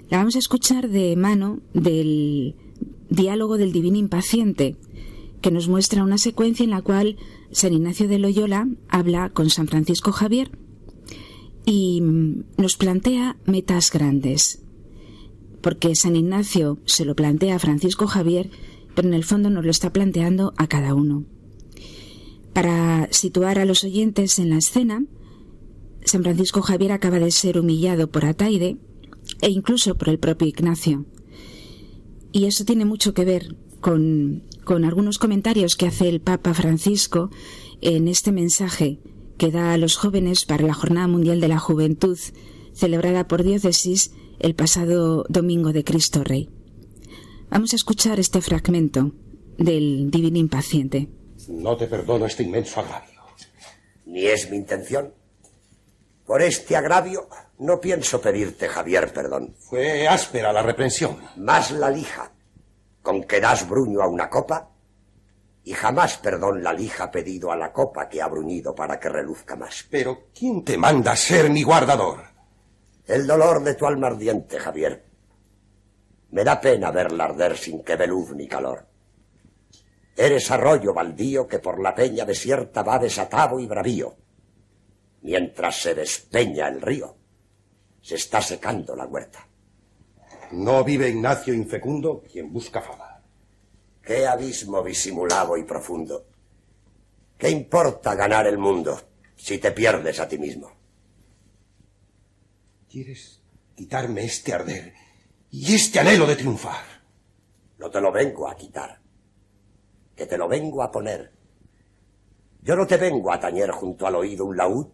La 0.09 0.17
vamos 0.17 0.35
a 0.35 0.39
escuchar 0.39 0.89
de 0.89 1.15
mano 1.15 1.59
del 1.73 2.55
Diálogo 3.09 3.57
del 3.57 3.71
Divino 3.71 3.97
Impaciente, 3.97 4.77
que 5.41 5.51
nos 5.51 5.67
muestra 5.67 6.03
una 6.03 6.17
secuencia 6.17 6.63
en 6.63 6.71
la 6.71 6.81
cual 6.81 7.17
San 7.51 7.73
Ignacio 7.73 8.07
de 8.07 8.19
Loyola 8.19 8.67
habla 8.89 9.29
con 9.29 9.49
San 9.49 9.67
Francisco 9.67 10.11
Javier 10.11 10.51
y 11.67 12.01
nos 12.57 12.77
plantea 12.77 13.35
metas 13.45 13.91
grandes. 13.91 14.63
Porque 15.61 15.95
San 15.95 16.15
Ignacio 16.15 16.79
se 16.85 17.03
lo 17.03 17.13
plantea 17.13 17.57
a 17.57 17.59
Francisco 17.59 18.07
Javier, 18.07 18.49
pero 18.95 19.09
en 19.09 19.13
el 19.13 19.25
fondo 19.25 19.49
nos 19.49 19.65
lo 19.65 19.71
está 19.71 19.91
planteando 19.91 20.53
a 20.55 20.67
cada 20.67 20.95
uno. 20.95 21.25
Para 22.53 23.09
situar 23.11 23.59
a 23.59 23.65
los 23.65 23.83
oyentes 23.83 24.39
en 24.39 24.49
la 24.49 24.59
escena, 24.59 25.03
San 26.05 26.23
Francisco 26.23 26.61
Javier 26.61 26.93
acaba 26.93 27.19
de 27.19 27.31
ser 27.31 27.59
humillado 27.59 28.09
por 28.09 28.23
Ataide 28.23 28.77
e 29.41 29.49
incluso 29.49 29.97
por 29.97 30.07
el 30.07 30.19
propio 30.19 30.47
Ignacio. 30.47 31.05
Y 32.31 32.45
eso 32.45 32.63
tiene 32.63 32.85
mucho 32.85 33.13
que 33.13 33.25
ver 33.25 33.57
con, 33.81 34.43
con 34.63 34.85
algunos 34.85 35.19
comentarios 35.19 35.75
que 35.75 35.87
hace 35.87 36.07
el 36.07 36.21
Papa 36.21 36.53
Francisco 36.53 37.29
en 37.81 38.07
este 38.07 38.31
mensaje 38.31 39.01
que 39.37 39.51
da 39.51 39.73
a 39.73 39.77
los 39.77 39.95
jóvenes 39.95 40.45
para 40.45 40.65
la 40.65 40.73
Jornada 40.73 41.07
Mundial 41.07 41.39
de 41.39 41.47
la 41.47 41.59
Juventud, 41.59 42.17
celebrada 42.73 43.27
por 43.27 43.43
diócesis 43.43 44.11
el 44.39 44.55
pasado 44.55 45.25
domingo 45.29 45.73
de 45.73 45.83
Cristo 45.83 46.23
Rey. 46.23 46.49
Vamos 47.49 47.73
a 47.73 47.75
escuchar 47.75 48.19
este 48.19 48.41
fragmento 48.41 49.11
del 49.57 50.11
Divino 50.11 50.37
Impaciente. 50.37 51.07
No 51.47 51.77
te 51.77 51.87
perdono 51.87 52.25
este 52.25 52.43
inmenso 52.43 52.79
agravio. 52.79 53.21
Ni 54.05 54.25
es 54.25 54.49
mi 54.49 54.57
intención. 54.57 55.13
Por 56.25 56.41
este 56.41 56.75
agravio 56.75 57.29
no 57.59 57.79
pienso 57.79 58.19
pedirte, 58.19 58.67
Javier, 58.67 59.13
perdón. 59.13 59.55
Fue 59.57 60.07
áspera 60.07 60.51
la 60.51 60.61
reprensión. 60.61 61.17
Más 61.37 61.71
la 61.71 61.89
lija, 61.89 62.31
con 63.01 63.23
que 63.23 63.39
das 63.39 63.67
bruño 63.67 64.01
a 64.01 64.07
una 64.07 64.29
copa, 64.29 64.69
y 65.67 65.73
jamás 65.73 66.17
perdón 66.19 66.63
la 66.63 66.71
lija 66.71 67.11
pedido 67.11 67.51
a 67.51 67.57
la 67.57 67.73
copa 67.73 68.07
que 68.07 68.21
ha 68.21 68.27
bruñido 68.29 68.73
para 68.73 68.97
que 68.97 69.09
reluzca 69.09 69.57
más. 69.57 69.85
Pero 69.91 70.29
¿quién 70.33 70.63
te 70.63 70.77
manda 70.77 71.13
ser 71.13 71.49
mi 71.49 71.61
guardador? 71.61 72.23
El 73.05 73.27
dolor 73.27 73.61
de 73.61 73.73
tu 73.73 73.85
alma 73.85 74.07
ardiente, 74.07 74.59
Javier. 74.59 75.03
Me 76.31 76.45
da 76.45 76.61
pena 76.61 76.89
verla 76.89 77.25
arder 77.25 77.57
sin 77.57 77.83
que 77.83 77.97
dé 77.97 78.07
luz 78.07 78.33
ni 78.33 78.47
calor. 78.47 78.87
Eres 80.15 80.49
arroyo 80.51 80.93
baldío 80.93 81.45
que 81.45 81.59
por 81.59 81.81
la 81.81 81.93
peña 81.93 82.23
desierta 82.23 82.81
va 82.81 82.97
desatado 82.97 83.59
y 83.59 83.67
bravío. 83.67 84.15
Mientras 85.23 85.81
se 85.81 85.93
despeña 85.93 86.69
el 86.69 86.79
río, 86.79 87.17
se 88.01 88.15
está 88.15 88.41
secando 88.41 88.95
la 88.95 89.05
huerta. 89.05 89.45
No 90.51 90.81
vive 90.85 91.09
Ignacio 91.09 91.53
infecundo 91.53 92.23
quien 92.23 92.53
busca 92.53 92.79
fama. 92.79 93.06
Qué 94.07 94.25
abismo 94.25 94.81
disimulado 94.83 95.57
y 95.57 95.63
profundo. 95.63 96.27
¿Qué 97.37 97.49
importa 97.49 98.15
ganar 98.15 98.47
el 98.47 98.57
mundo 98.57 98.97
si 99.35 99.57
te 99.57 99.73
pierdes 99.73 100.21
a 100.21 100.29
ti 100.29 100.37
mismo? 100.37 100.71
¿Quieres 102.89 103.41
quitarme 103.75 104.23
este 104.23 104.53
arder 104.53 104.93
y 105.51 105.75
este 105.75 105.99
anhelo 105.99 106.25
de 106.25 106.37
triunfar? 106.37 106.85
No 107.79 107.91
te 107.91 107.99
lo 107.99 108.13
vengo 108.13 108.47
a 108.47 108.55
quitar, 108.55 109.01
que 110.15 110.25
te 110.25 110.37
lo 110.37 110.47
vengo 110.47 110.83
a 110.83 110.89
poner. 110.89 111.33
Yo 112.61 112.77
no 112.77 112.87
te 112.87 112.95
vengo 112.95 113.33
a 113.33 113.41
tañer 113.41 113.71
junto 113.71 114.07
al 114.07 114.15
oído 114.15 114.45
un 114.45 114.55
laúd 114.55 114.87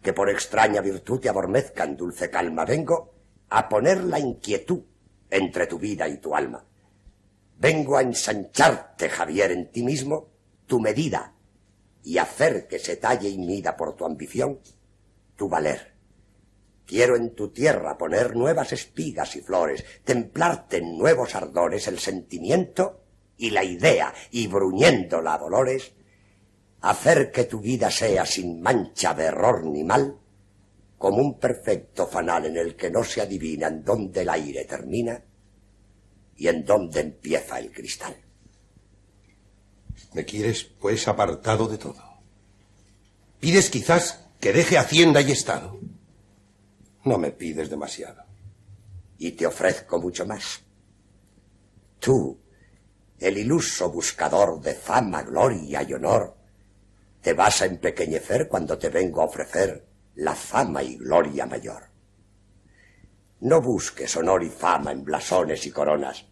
que 0.00 0.14
por 0.14 0.30
extraña 0.30 0.80
virtud 0.80 1.20
te 1.20 1.28
abormezca 1.28 1.84
en 1.84 1.98
dulce 1.98 2.30
calma. 2.30 2.64
Vengo 2.64 3.12
a 3.50 3.68
poner 3.68 4.04
la 4.04 4.18
inquietud 4.18 4.80
entre 5.28 5.66
tu 5.66 5.78
vida 5.78 6.08
y 6.08 6.16
tu 6.16 6.34
alma. 6.34 6.64
Vengo 7.56 7.96
a 7.96 8.02
ensancharte, 8.02 9.08
Javier, 9.08 9.52
en 9.52 9.70
ti 9.70 9.82
mismo, 9.82 10.30
tu 10.66 10.80
medida, 10.80 11.34
y 12.02 12.18
hacer 12.18 12.66
que 12.66 12.78
se 12.78 12.96
talle 12.96 13.28
y 13.28 13.38
mida 13.38 13.76
por 13.76 13.96
tu 13.96 14.04
ambición 14.04 14.60
tu 15.36 15.48
valer. 15.48 15.94
Quiero 16.86 17.16
en 17.16 17.34
tu 17.34 17.48
tierra 17.48 17.96
poner 17.96 18.36
nuevas 18.36 18.72
espigas 18.72 19.36
y 19.36 19.40
flores, 19.40 19.84
templarte 20.04 20.78
en 20.78 20.98
nuevos 20.98 21.34
ardores 21.34 21.88
el 21.88 21.98
sentimiento 21.98 23.00
y 23.36 23.50
la 23.50 23.64
idea, 23.64 24.12
y 24.30 24.46
bruñéndola 24.46 25.34
a 25.34 25.38
dolores, 25.38 25.92
hacer 26.82 27.32
que 27.32 27.44
tu 27.44 27.60
vida 27.60 27.90
sea 27.90 28.26
sin 28.26 28.60
mancha 28.60 29.14
de 29.14 29.24
error 29.24 29.64
ni 29.64 29.82
mal, 29.82 30.18
como 30.98 31.18
un 31.18 31.38
perfecto 31.38 32.06
fanal 32.06 32.46
en 32.46 32.56
el 32.58 32.76
que 32.76 32.90
no 32.90 33.02
se 33.02 33.22
adivina 33.22 33.68
en 33.68 33.82
dónde 33.82 34.22
el 34.22 34.28
aire 34.28 34.64
termina 34.64 35.22
y 36.36 36.48
en 36.48 36.64
dónde 36.64 37.00
empieza 37.00 37.58
el 37.58 37.72
cristal. 37.72 38.16
Me 40.12 40.24
quieres, 40.24 40.64
pues, 40.64 41.06
apartado 41.08 41.68
de 41.68 41.78
todo. 41.78 42.02
Pides 43.40 43.70
quizás 43.70 44.26
que 44.40 44.52
deje 44.52 44.78
hacienda 44.78 45.20
y 45.20 45.32
estado. 45.32 45.78
No 47.04 47.18
me 47.18 47.30
pides 47.30 47.68
demasiado. 47.68 48.22
Y 49.18 49.32
te 49.32 49.46
ofrezco 49.46 50.00
mucho 50.00 50.26
más. 50.26 50.60
Tú, 51.98 52.38
el 53.18 53.38
iluso 53.38 53.90
buscador 53.90 54.60
de 54.60 54.74
fama, 54.74 55.22
gloria 55.22 55.82
y 55.82 55.92
honor, 55.92 56.36
te 57.20 57.32
vas 57.32 57.62
a 57.62 57.66
empequeñecer 57.66 58.48
cuando 58.48 58.76
te 58.76 58.90
vengo 58.90 59.22
a 59.22 59.26
ofrecer 59.26 59.86
la 60.16 60.34
fama 60.34 60.82
y 60.82 60.96
gloria 60.96 61.46
mayor. 61.46 61.93
No 63.44 63.60
busques 63.60 64.16
honor 64.16 64.42
y 64.42 64.48
fama 64.48 64.90
en 64.90 65.04
blasones 65.04 65.66
y 65.66 65.70
coronas, 65.70 66.24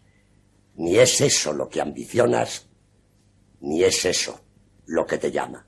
ni 0.77 0.97
es 0.97 1.21
eso 1.21 1.53
lo 1.53 1.69
que 1.69 1.79
ambicionas, 1.79 2.65
ni 3.61 3.83
es 3.83 4.03
eso 4.05 4.39
lo 4.87 5.05
que 5.05 5.19
te 5.19 5.31
llama. 5.31 5.63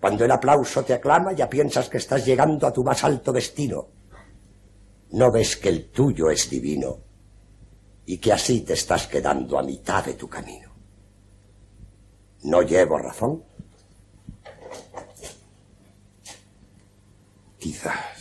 Cuando 0.00 0.24
el 0.24 0.32
aplauso 0.32 0.82
te 0.84 0.92
aclama 0.92 1.32
ya 1.34 1.48
piensas 1.48 1.88
que 1.88 1.98
estás 1.98 2.26
llegando 2.26 2.66
a 2.66 2.72
tu 2.72 2.82
más 2.82 3.04
alto 3.04 3.32
destino. 3.32 3.86
No 5.12 5.30
ves 5.30 5.56
que 5.56 5.68
el 5.68 5.92
tuyo 5.92 6.28
es 6.28 6.50
divino 6.50 6.98
y 8.04 8.18
que 8.18 8.32
así 8.32 8.62
te 8.62 8.72
estás 8.72 9.06
quedando 9.06 9.56
a 9.56 9.62
mitad 9.62 10.04
de 10.04 10.14
tu 10.14 10.28
camino. 10.28 10.68
¿No 12.42 12.60
llevo 12.62 12.98
razón? 12.98 13.44
Quizás. 17.56 18.13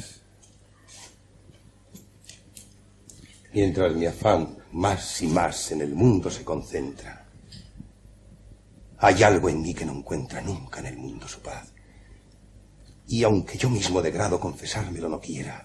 Mientras 3.54 3.94
mi 3.94 4.08
afán 4.08 4.58
más 4.72 5.22
y 5.22 5.28
más 5.28 5.72
en 5.72 5.82
el 5.82 5.94
mundo 5.94 6.32
se 6.32 6.44
concentra, 6.44 7.28
hay 8.98 9.22
algo 9.22 9.48
en 9.48 9.62
mí 9.62 9.74
que 9.76 9.86
no 9.86 9.94
encuentra 9.94 10.42
nunca 10.42 10.80
en 10.80 10.88
el 10.88 10.98
mundo 10.98 11.28
su 11.28 11.40
paz. 11.40 11.72
Y 13.08 13.24
aunque 13.24 13.58
yo 13.58 13.70
mismo 13.70 14.02
de 14.02 14.10
grado 14.10 14.40
confesármelo 14.40 15.08
no 15.08 15.20
quiera, 15.20 15.64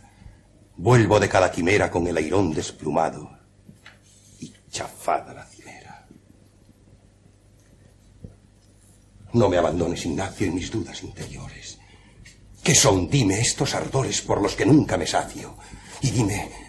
vuelvo 0.77 1.19
de 1.19 1.31
cada 1.31 1.51
quimera 1.51 1.91
con 1.91 2.07
el 2.07 2.17
airón 2.17 2.53
desplumado 2.53 3.31
y 4.39 4.53
chafada 4.71 5.33
la 5.33 5.47
cimera. 5.47 6.07
No 9.33 9.49
me 9.49 9.57
abandones, 9.57 10.05
Ignacio, 10.05 10.47
en 10.47 10.55
mis 10.55 10.71
dudas 10.71 11.03
interiores. 11.03 11.79
¿Qué 12.63 12.75
son, 12.75 13.09
dime, 13.09 13.41
estos 13.41 13.75
ardores 13.75 14.21
por 14.21 14.43
los 14.43 14.55
que 14.55 14.67
nunca 14.67 14.99
me 14.99 15.07
sacio? 15.07 15.57
Y 16.03 16.11
dime, 16.11 16.68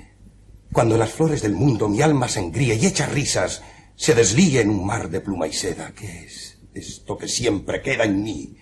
cuando 0.71 0.97
las 0.97 1.11
flores 1.11 1.41
del 1.41 1.53
mundo 1.53 1.89
mi 1.89 2.01
alma 2.01 2.27
se 2.27 2.39
engríe 2.39 2.75
y 2.75 2.85
echa 2.85 3.07
risas, 3.07 3.61
se 3.95 4.13
deslíe 4.13 4.61
en 4.61 4.69
un 4.69 4.85
mar 4.85 5.09
de 5.09 5.21
pluma 5.21 5.47
y 5.47 5.53
seda, 5.53 5.91
¿qué 5.93 6.25
es 6.25 6.57
esto 6.73 7.17
que 7.17 7.27
siempre 7.27 7.81
queda 7.81 8.05
en 8.05 8.21
mí, 8.21 8.57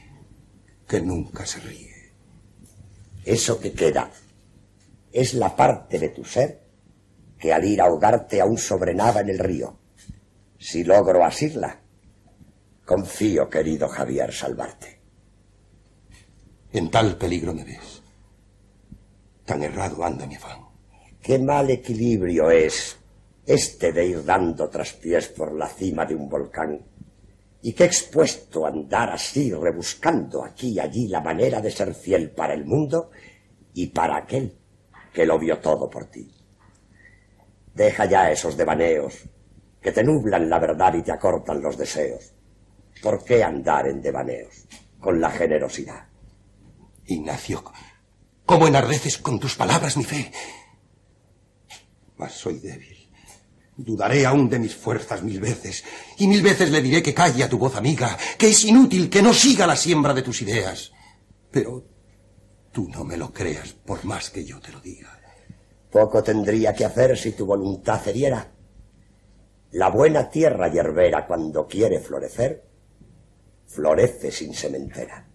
que 0.88 1.02
nunca 1.02 1.46
se 1.46 1.60
ríe? 1.60 2.14
Eso 3.26 3.60
que 3.60 3.74
queda 3.74 4.10
es 5.12 5.34
la 5.34 5.56
parte 5.56 6.00
de 6.00 6.10
tu 6.10 6.24
ser 6.24 6.68
que 7.38 7.54
al 7.54 7.66
ir 7.66 7.82
a 7.82 7.86
ahogarte 7.86 8.42
aún 8.42 8.58
sobrenada 8.58 9.22
en 9.22 9.30
el 9.30 9.40
río. 9.40 9.78
Si 10.58 10.84
logro 10.84 11.24
asirla, 11.24 11.82
confío, 12.86 13.50
querido 13.50 13.88
Javier, 13.90 14.34
salvarte. 14.34 15.02
En 16.72 16.90
tal 16.90 17.18
peligro 17.18 17.54
me 17.54 17.64
ves. 17.64 18.02
Tan 19.46 19.62
errado 19.64 20.04
anda 20.04 20.26
mi 20.26 20.36
afán. 20.36 20.67
Qué 21.28 21.38
mal 21.38 21.70
equilibrio 21.70 22.50
es 22.50 22.96
este 23.46 23.92
de 23.92 24.06
ir 24.06 24.24
dando 24.24 24.70
traspiés 24.70 25.28
por 25.28 25.52
la 25.52 25.68
cima 25.68 26.06
de 26.06 26.16
un 26.16 26.30
volcán. 26.30 26.80
Y 27.64 27.74
qué 27.74 27.84
expuesto 27.84 28.66
andar 28.66 29.10
así, 29.10 29.52
rebuscando 29.52 30.46
aquí 30.46 30.70
y 30.70 30.80
allí 30.80 31.10
la 31.10 31.20
manera 31.20 31.60
de 31.60 31.70
ser 31.70 31.94
fiel 31.94 32.32
para 32.32 32.54
el 32.54 32.64
mundo 32.64 33.12
y 33.74 33.88
para 33.88 34.16
aquel 34.16 34.58
que 35.14 35.26
lo 35.26 35.38
vio 35.38 35.60
todo 35.60 35.90
por 35.90 36.06
ti. 36.06 36.34
Deja 37.74 38.06
ya 38.06 38.32
esos 38.32 38.56
devaneos 38.56 39.26
que 39.82 39.92
te 39.92 40.06
nublan 40.06 40.50
la 40.50 40.60
verdad 40.60 40.94
y 40.94 41.02
te 41.02 41.12
acortan 41.12 41.62
los 41.62 41.78
deseos. 41.78 42.32
¿Por 43.04 43.26
qué 43.26 43.44
andar 43.44 43.86
en 43.90 44.02
devaneos 44.02 44.66
con 44.98 45.20
la 45.20 45.30
generosidad? 45.32 46.08
Ignacio, 47.06 47.66
¿cómo 48.46 48.66
enardeces 48.66 49.18
con 49.18 49.42
tus 49.42 49.56
palabras 49.56 49.98
mi 49.98 50.06
fe? 50.06 50.32
Mas 52.18 52.34
soy 52.34 52.60
débil. 52.60 53.10
Dudaré 53.78 54.26
aún 54.26 54.50
de 54.50 54.58
mis 54.58 54.76
fuerzas 54.76 55.22
mil 55.22 55.40
veces, 55.40 55.84
y 56.18 56.28
mil 56.28 56.42
veces 56.42 56.72
le 56.72 56.82
diré 56.82 57.04
que 57.04 57.14
calle 57.14 57.44
a 57.44 57.50
tu 57.50 57.60
voz 57.60 57.76
amiga, 57.76 58.18
que 58.38 58.50
es 58.50 58.66
inútil, 58.66 59.10
que 59.10 59.22
no 59.22 59.34
siga 59.34 59.68
la 59.68 59.76
siembra 59.76 60.16
de 60.16 60.24
tus 60.24 60.42
ideas. 60.42 60.92
Pero 61.52 61.86
tú 62.72 62.90
no 62.90 63.04
me 63.04 63.18
lo 63.18 63.32
creas, 63.32 63.74
por 63.74 64.04
más 64.04 64.32
que 64.32 64.44
yo 64.44 64.60
te 64.60 64.72
lo 64.72 64.82
diga. 64.82 65.20
Poco 65.92 66.24
tendría 66.24 66.74
que 66.74 66.86
hacer 66.86 67.18
si 67.18 67.34
tu 67.34 67.46
voluntad 67.46 68.02
cediera. 68.02 68.52
La 69.72 69.90
buena 69.90 70.30
tierra 70.30 70.70
yerbera, 70.70 71.28
cuando 71.28 71.68
quiere 71.68 72.00
florecer, 72.00 72.64
florece 73.68 74.32
sin 74.32 74.56
sementera. 74.56 75.28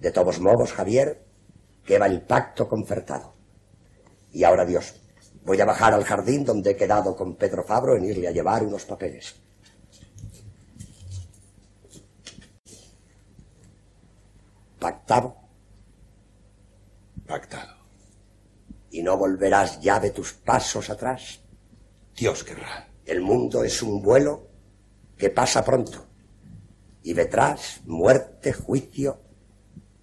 De 0.00 0.10
todos 0.10 0.40
modos, 0.40 0.72
Javier, 0.72 1.22
queda 1.84 2.06
el 2.06 2.22
pacto 2.22 2.66
concertado. 2.66 3.34
Y 4.32 4.44
ahora 4.44 4.64
Dios, 4.64 5.03
Voy 5.44 5.60
a 5.60 5.66
bajar 5.66 5.92
al 5.92 6.04
jardín 6.04 6.44
donde 6.44 6.70
he 6.70 6.76
quedado 6.76 7.14
con 7.14 7.36
Pedro 7.36 7.64
Fabro 7.64 7.96
en 7.96 8.04
irle 8.04 8.28
a 8.28 8.32
llevar 8.32 8.62
unos 8.62 8.84
papeles. 8.86 9.34
¿Pactado? 14.78 15.36
Pactado. 17.26 17.74
¿Y 18.90 19.02
no 19.02 19.18
volverás 19.18 19.80
ya 19.80 20.00
de 20.00 20.10
tus 20.10 20.32
pasos 20.32 20.88
atrás? 20.88 21.40
Dios 22.16 22.42
querrá. 22.42 22.88
El 23.04 23.20
mundo 23.20 23.64
es 23.64 23.82
un 23.82 24.00
vuelo 24.02 24.48
que 25.18 25.28
pasa 25.28 25.62
pronto. 25.62 26.06
Y 27.02 27.12
detrás 27.12 27.80
muerte, 27.84 28.54
juicio, 28.54 29.20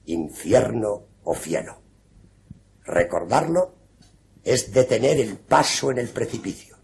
infierno 0.05 1.07
o 1.23 1.33
cielo. 1.33 1.81
Recordarlo 2.83 3.80
es 4.43 4.73
detener 4.73 5.19
el 5.19 5.37
paso 5.37 5.91
en 5.91 5.99
el 5.99 6.09
precipicio. 6.09 6.77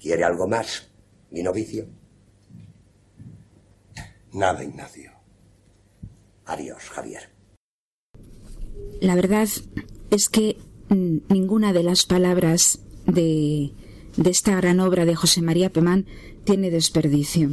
¿Quiere 0.00 0.24
algo 0.24 0.48
más, 0.48 0.88
mi 1.30 1.42
novicio? 1.42 1.86
Nada, 4.32 4.64
Ignacio. 4.64 5.12
Adiós, 6.46 6.82
Javier. 6.90 7.30
La 9.00 9.14
verdad 9.14 9.48
es 10.10 10.28
que 10.28 10.56
mm, 10.88 11.18
ninguna 11.28 11.72
de 11.72 11.82
las 11.82 12.04
palabras 12.04 12.80
de, 13.06 13.72
esta 14.24 14.56
gran 14.56 14.80
obra 14.80 15.04
de 15.04 15.14
José 15.14 15.42
María 15.42 15.70
Pemán 15.70 16.06
tiene 16.44 16.70
desperdicio. 16.70 17.50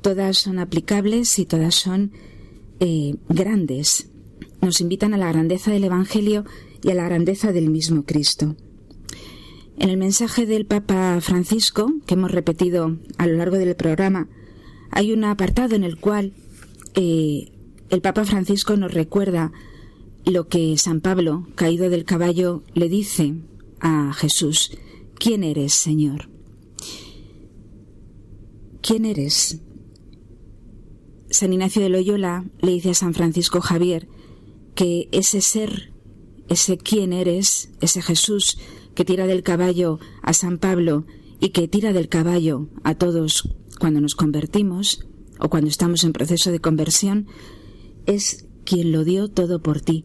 Todas 0.00 0.38
son 0.38 0.58
aplicables 0.58 1.38
y 1.38 1.46
todas 1.46 1.74
son 1.74 2.12
eh, 2.80 3.16
grandes. 3.28 4.10
Nos 4.64 4.80
invitan 4.80 5.12
a 5.12 5.18
la 5.18 5.30
grandeza 5.30 5.70
del 5.70 5.84
Evangelio 5.84 6.46
y 6.82 6.90
a 6.90 6.94
la 6.94 7.04
grandeza 7.04 7.52
del 7.52 7.68
mismo 7.68 8.06
Cristo. 8.06 8.56
En 9.76 9.90
el 9.90 9.98
mensaje 9.98 10.46
del 10.46 10.64
Papa 10.64 11.20
Francisco, 11.20 11.92
que 12.06 12.14
hemos 12.14 12.30
repetido 12.30 12.96
a 13.18 13.26
lo 13.26 13.36
largo 13.36 13.58
del 13.58 13.76
programa, 13.76 14.26
hay 14.90 15.12
un 15.12 15.24
apartado 15.24 15.76
en 15.76 15.84
el 15.84 15.98
cual 15.98 16.32
eh, 16.94 17.52
el 17.90 18.00
Papa 18.00 18.24
Francisco 18.24 18.74
nos 18.78 18.94
recuerda 18.94 19.52
lo 20.24 20.48
que 20.48 20.78
San 20.78 21.02
Pablo, 21.02 21.46
caído 21.56 21.90
del 21.90 22.06
caballo, 22.06 22.62
le 22.72 22.88
dice 22.88 23.34
a 23.80 24.14
Jesús, 24.14 24.78
¿quién 25.18 25.44
eres, 25.44 25.74
Señor? 25.74 26.30
¿Quién 28.80 29.04
eres? 29.04 29.60
San 31.28 31.52
Ignacio 31.52 31.82
de 31.82 31.90
Loyola 31.90 32.46
le 32.62 32.72
dice 32.72 32.92
a 32.92 32.94
San 32.94 33.12
Francisco 33.12 33.60
Javier 33.60 34.08
que 34.74 35.08
ese 35.12 35.40
ser 35.40 35.94
ese 36.48 36.78
quién 36.78 37.12
eres, 37.12 37.70
ese 37.80 38.02
Jesús 38.02 38.58
que 38.94 39.04
tira 39.04 39.26
del 39.26 39.42
caballo 39.42 39.98
a 40.22 40.32
San 40.32 40.58
Pablo 40.58 41.06
y 41.40 41.50
que 41.50 41.68
tira 41.68 41.92
del 41.92 42.08
caballo 42.08 42.68
a 42.84 42.94
todos 42.94 43.48
cuando 43.80 44.00
nos 44.00 44.14
convertimos 44.14 45.06
o 45.40 45.48
cuando 45.48 45.68
estamos 45.68 46.04
en 46.04 46.12
proceso 46.12 46.52
de 46.52 46.60
conversión, 46.60 47.26
es 48.06 48.46
quien 48.64 48.92
lo 48.92 49.04
dio 49.04 49.28
todo 49.28 49.62
por 49.62 49.80
ti, 49.80 50.04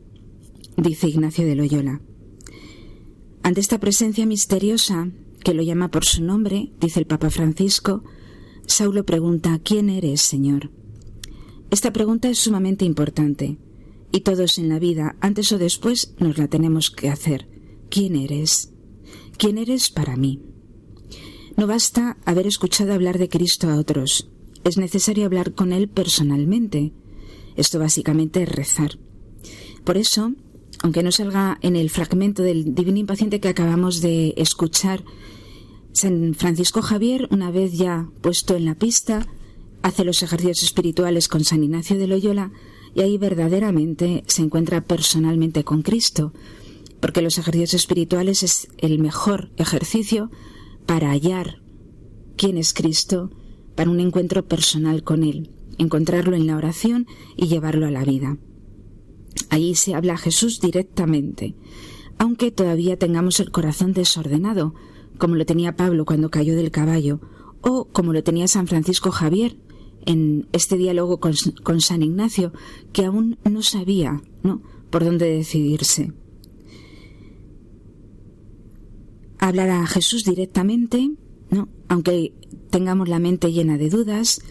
dice 0.75 1.07
Ignacio 1.07 1.45
de 1.45 1.55
Loyola. 1.55 2.01
Ante 3.43 3.61
esta 3.61 3.79
presencia 3.79 4.25
misteriosa, 4.25 5.11
que 5.43 5.53
lo 5.53 5.61
llama 5.61 5.91
por 5.91 6.03
su 6.03 6.23
nombre, 6.23 6.73
dice 6.81 6.99
el 6.99 7.05
Papa 7.05 7.29
Francisco, 7.29 8.03
Saulo 8.65 9.05
pregunta, 9.05 9.59
¿quién 9.63 9.89
eres, 9.89 10.21
Señor? 10.21 10.71
Esta 11.69 11.93
pregunta 11.93 12.29
es 12.29 12.39
sumamente 12.39 12.85
importante 12.85 13.57
y 14.11 14.21
todos 14.21 14.57
en 14.57 14.69
la 14.69 14.79
vida, 14.79 15.15
antes 15.21 15.51
o 15.51 15.57
después, 15.57 16.15
nos 16.19 16.37
la 16.37 16.47
tenemos 16.47 16.89
que 16.89 17.09
hacer. 17.09 17.47
¿Quién 17.89 18.15
eres? 18.15 18.71
¿Quién 19.37 19.57
eres 19.57 19.89
para 19.89 20.15
mí? 20.15 20.41
No 21.55 21.67
basta 21.67 22.17
haber 22.25 22.47
escuchado 22.47 22.93
hablar 22.93 23.17
de 23.17 23.29
Cristo 23.29 23.69
a 23.69 23.75
otros. 23.75 24.29
Es 24.63 24.77
necesario 24.77 25.25
hablar 25.25 25.53
con 25.53 25.73
Él 25.73 25.89
personalmente. 25.89 26.93
Esto 27.55 27.79
básicamente 27.79 28.43
es 28.43 28.49
rezar. 28.49 28.97
Por 29.83 29.97
eso, 29.97 30.33
aunque 30.81 31.03
no 31.03 31.11
salga 31.11 31.57
en 31.61 31.75
el 31.75 31.89
fragmento 31.89 32.43
del 32.43 32.75
Divino 32.75 32.99
Impaciente 32.99 33.39
que 33.39 33.49
acabamos 33.49 34.01
de 34.01 34.33
escuchar, 34.37 35.03
San 35.91 36.33
Francisco 36.35 36.81
Javier, 36.81 37.27
una 37.31 37.51
vez 37.51 37.73
ya 37.73 38.09
puesto 38.21 38.55
en 38.55 38.65
la 38.65 38.75
pista, 38.75 39.27
hace 39.81 40.05
los 40.05 40.21
ejercicios 40.23 40.63
espirituales 40.63 41.27
con 41.27 41.43
San 41.43 41.63
Ignacio 41.63 41.97
de 41.97 42.07
Loyola 42.07 42.51
y 42.93 43.01
ahí 43.01 43.17
verdaderamente 43.17 44.23
se 44.27 44.41
encuentra 44.41 44.81
personalmente 44.81 45.63
con 45.63 45.81
Cristo, 45.81 46.33
porque 46.99 47.21
los 47.21 47.37
ejercicios 47.37 47.73
espirituales 47.73 48.43
es 48.43 48.67
el 48.77 48.99
mejor 48.99 49.51
ejercicio 49.57 50.31
para 50.85 51.11
hallar 51.11 51.61
quién 52.35 52.57
es 52.57 52.73
Cristo, 52.73 53.31
para 53.75 53.91
un 53.91 53.99
encuentro 53.99 54.45
personal 54.45 55.03
con 55.03 55.23
Él, 55.23 55.51
encontrarlo 55.77 56.35
en 56.35 56.47
la 56.47 56.57
oración 56.57 57.07
y 57.37 57.47
llevarlo 57.47 57.87
a 57.87 57.91
la 57.91 58.03
vida. 58.03 58.37
Allí 59.49 59.75
se 59.75 59.95
habla 59.95 60.13
a 60.13 60.17
Jesús 60.17 60.59
directamente, 60.59 61.55
aunque 62.17 62.51
todavía 62.51 62.97
tengamos 62.97 63.39
el 63.39 63.51
corazón 63.51 63.93
desordenado, 63.93 64.73
como 65.17 65.35
lo 65.35 65.45
tenía 65.45 65.75
Pablo 65.75 66.05
cuando 66.05 66.29
cayó 66.29 66.55
del 66.55 66.71
caballo, 66.71 67.21
o 67.61 67.85
como 67.85 68.13
lo 68.13 68.23
tenía 68.23 68.47
San 68.47 68.67
Francisco 68.67 69.11
Javier 69.11 69.57
en 70.05 70.47
este 70.51 70.77
diálogo 70.77 71.19
con, 71.19 71.81
San 71.81 72.03
Ignacio, 72.03 72.53
que 72.93 73.05
aún 73.05 73.37
no 73.49 73.61
sabía 73.61 74.21
¿no? 74.43 74.61
por 74.89 75.03
dónde 75.03 75.29
decidirse. 75.29 76.13
Hablar 79.37 79.69
a 79.69 79.87
Jesús 79.87 80.23
directamente, 80.23 81.11
¿no? 81.49 81.69
aunque 81.87 82.33
tengamos 82.69 83.07
la 83.09 83.19
mente 83.19 83.51
llena 83.51 83.77
de 83.77 83.89
dudas, 83.89 84.41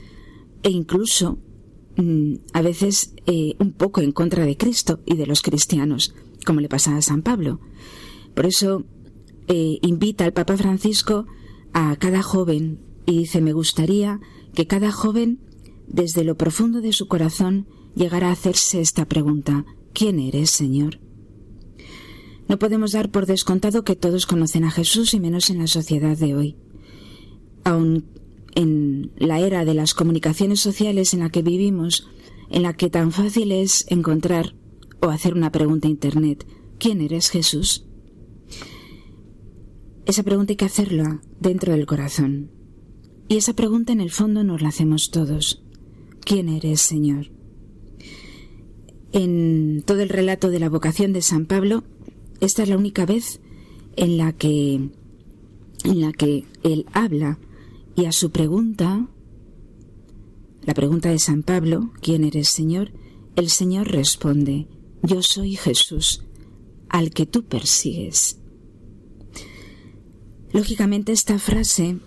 e 0.63 0.71
incluso 0.71 1.39
mm, 1.97 2.35
a 2.53 2.63
veces 2.63 3.15
eh, 3.27 3.55
un 3.59 3.73
poco 3.73 4.01
en 4.01 4.13
contra 4.13 4.45
de 4.45 4.57
Cristo 4.57 5.01
y 5.07 5.17
de 5.17 5.27
los 5.27 5.43
cristianos, 5.43 6.15
como 6.47 6.61
le 6.61 6.69
pasaba 6.69 6.99
a 6.99 7.03
San 7.03 7.23
Pablo. 7.23 7.61
Por 8.35 8.47
eso 8.47 8.85
eh, 9.47 9.79
invita 9.83 10.25
al 10.25 10.33
Papa 10.33 10.57
Francisco 10.57 11.27
a 11.73 11.97
cada 11.97 12.23
joven 12.23 12.81
y 13.07 13.19
dice, 13.19 13.41
me 13.41 13.53
gustaría 13.53 14.21
que 14.59 14.67
cada 14.67 14.91
joven, 14.91 15.39
desde 15.87 16.25
lo 16.25 16.37
profundo 16.37 16.81
de 16.81 16.93
su 16.93 17.07
corazón, 17.07 17.69
llegara 17.95 18.31
a 18.31 18.33
hacerse 18.33 18.81
esta 18.81 19.05
pregunta, 19.05 19.65
¿quién 19.93 20.19
eres, 20.19 20.51
Señor? 20.51 20.99
No 22.49 22.59
podemos 22.59 22.91
dar 22.91 23.13
por 23.13 23.27
descontado 23.27 23.85
que 23.85 23.95
todos 23.95 24.27
conocen 24.27 24.65
a 24.65 24.73
Jesús 24.73 25.15
y 25.15 25.21
menos 25.21 25.49
en 25.51 25.59
la 25.59 25.69
sociedad 25.69 26.19
de 26.19 26.35
hoy. 26.35 26.57
Aun 27.63 28.07
en 28.57 29.13
la 29.17 29.39
era 29.39 29.65
de 29.65 29.75
las 29.75 29.95
comunicaciones 29.95 30.59
sociales 30.59 31.15
en 31.15 31.21
la 31.21 31.31
que 31.31 31.43
vivimos, 31.43 32.09
en 32.51 32.65
la 32.65 32.73
que 32.73 32.91
tan 32.91 33.13
fácil 33.13 33.53
es 33.53 33.87
encontrar 33.91 34.57
o 35.01 35.07
hacer 35.07 35.35
una 35.35 35.53
pregunta 35.53 35.87
a 35.87 35.93
Internet, 35.93 36.49
¿quién 36.81 37.01
eres 37.01 37.31
Jesús? 37.31 37.87
Esa 40.05 40.25
pregunta 40.25 40.51
hay 40.51 40.57
que 40.57 40.65
hacerla 40.65 41.23
dentro 41.39 41.75
del 41.75 41.87
corazón. 41.87 42.58
Y 43.29 43.37
esa 43.37 43.53
pregunta 43.53 43.93
en 43.93 44.01
el 44.01 44.11
fondo 44.11 44.43
nos 44.43 44.63
la 44.63 44.69
hacemos 44.69 45.11
todos. 45.11 45.63
¿Quién 46.21 46.49
eres, 46.49 46.81
Señor? 46.81 47.31
En 49.13 49.83
todo 49.87 50.01
el 50.01 50.09
relato 50.09 50.49
de 50.51 50.59
la 50.59 50.71
vocación 50.71 51.13
de 51.13 51.23
San 51.23 51.47
Pablo, 51.47 51.85
esta 52.41 52.63
es 52.63 52.69
la 52.69 52.77
única 52.77 53.05
vez 53.05 53.41
en 53.97 54.17
la 54.17 54.33
que 54.33 54.91
en 55.85 56.01
la 56.01 56.13
que 56.13 56.45
él 56.63 56.87
habla 56.93 57.39
y 57.95 58.07
a 58.07 58.13
su 58.13 58.31
pregunta, 58.31 59.09
la 60.65 60.75
pregunta 60.75 61.09
de 61.11 61.19
San 61.19 61.43
Pablo, 61.43 61.93
¿quién 62.01 62.25
eres 62.25 62.49
Señor? 62.49 62.93
El 63.37 63.49
Señor 63.49 63.89
responde, 63.89 64.67
yo 65.03 65.23
soy 65.23 65.57
Jesús, 65.57 66.25
al 66.89 67.11
que 67.11 67.27
tú 67.27 67.45
persigues. 67.45 68.39
Lógicamente 70.53 71.13
esta 71.13 71.39
frase 71.39 71.99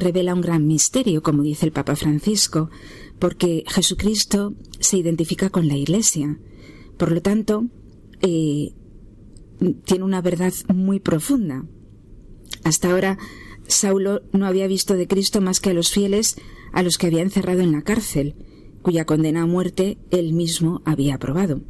revela 0.00 0.34
un 0.34 0.40
gran 0.40 0.66
misterio, 0.66 1.22
como 1.22 1.42
dice 1.42 1.66
el 1.66 1.72
Papa 1.72 1.96
Francisco, 1.96 2.70
porque 3.18 3.64
Jesucristo 3.68 4.54
se 4.80 4.98
identifica 4.98 5.50
con 5.50 5.68
la 5.68 5.76
Iglesia. 5.76 6.38
Por 6.96 7.12
lo 7.12 7.22
tanto, 7.22 7.66
eh, 8.20 8.72
tiene 9.84 10.04
una 10.04 10.22
verdad 10.22 10.52
muy 10.72 11.00
profunda. 11.00 11.64
Hasta 12.64 12.90
ahora 12.90 13.18
Saulo 13.66 14.22
no 14.32 14.46
había 14.46 14.66
visto 14.66 14.94
de 14.94 15.06
Cristo 15.06 15.40
más 15.40 15.60
que 15.60 15.70
a 15.70 15.74
los 15.74 15.90
fieles 15.90 16.36
a 16.72 16.82
los 16.82 16.98
que 16.98 17.06
había 17.06 17.22
encerrado 17.22 17.60
en 17.60 17.72
la 17.72 17.82
cárcel, 17.82 18.34
cuya 18.82 19.04
condena 19.04 19.42
a 19.42 19.46
muerte 19.46 19.98
él 20.10 20.32
mismo 20.32 20.82
había 20.84 21.14
aprobado. 21.14 21.62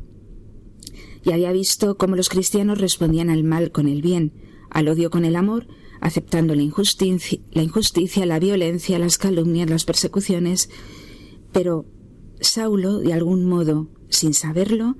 Y 1.24 1.32
había 1.32 1.52
visto 1.52 1.96
cómo 1.96 2.16
los 2.16 2.28
cristianos 2.28 2.78
respondían 2.78 3.30
al 3.30 3.44
mal 3.44 3.72
con 3.72 3.88
el 3.88 4.02
bien, 4.02 4.32
al 4.70 4.88
odio 4.88 5.11
con 5.11 5.24
el 5.24 5.37
amor, 5.37 5.66
aceptando 6.02 6.54
la 6.56 6.62
injusticia, 6.62 7.38
la, 7.52 8.26
la 8.26 8.38
violencia, 8.40 8.98
las 8.98 9.18
calumnias, 9.18 9.70
las 9.70 9.84
persecuciones. 9.84 10.68
Pero 11.52 11.86
Saulo, 12.40 12.98
de 12.98 13.12
algún 13.12 13.44
modo, 13.46 13.88
sin 14.08 14.34
saberlo, 14.34 14.96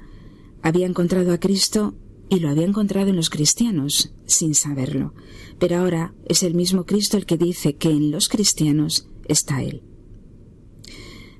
había 0.63 0.87
encontrado 0.87 1.33
a 1.33 1.41
Cristo 1.41 1.95
y 2.31 2.39
lo 2.39 2.49
había 2.49 2.65
encontrado 2.65 3.11
en 3.11 3.17
los 3.17 3.31
cristianos, 3.31 4.15
sin 4.27 4.55
saberlo. 4.55 5.13
Pero 5.59 5.79
ahora 5.79 6.15
es 6.29 6.45
el 6.45 6.55
mismo 6.55 6.87
Cristo 6.87 7.17
el 7.17 7.27
que 7.27 7.37
dice 7.37 7.75
que 7.75 7.91
en 7.91 8.13
los 8.13 8.29
cristianos 8.29 9.09
está 9.27 9.61
Él. 9.61 9.83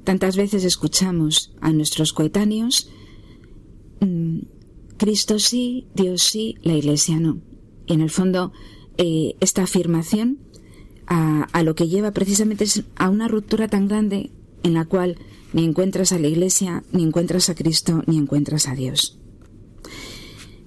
Tantas 0.03 0.37
veces 0.37 0.65
escuchamos 0.65 1.55
a 1.61 1.73
nuestros 1.73 2.13
coetáneos, 2.13 2.91
mm, 4.01 4.41
Cristo 4.97 5.39
sí, 5.39 5.87
Dios 5.95 6.23
sí, 6.25 6.57
la 6.63 6.75
Iglesia 6.75 7.21
no. 7.21 7.41
Y 7.87 7.93
en 7.93 8.01
el 8.01 8.11
fondo, 8.11 8.53
eh, 8.99 9.37
esta 9.41 9.63
afirmación 9.63 10.39
a, 11.07 11.63
lo 11.63 11.75
que 11.75 11.89
lleva 11.89 12.13
precisamente 12.13 12.65
a 12.97 13.11
una 13.11 13.29
ruptura 13.29 13.69
tan 13.69 13.87
grande 13.87 14.31
en 14.63 14.75
la 14.75 14.85
cual 14.85 15.19
ni 15.53 15.65
encuentras 15.65 16.13
a 16.13 16.19
la 16.19 16.29
Iglesia, 16.29 16.85
ni 16.93 17.03
encuentras 17.03 17.51
a 17.51 17.55
Cristo, 17.55 18.03
ni 18.07 18.17
encuentras 18.17 18.69
a 18.69 18.75
Dios. 18.75 19.19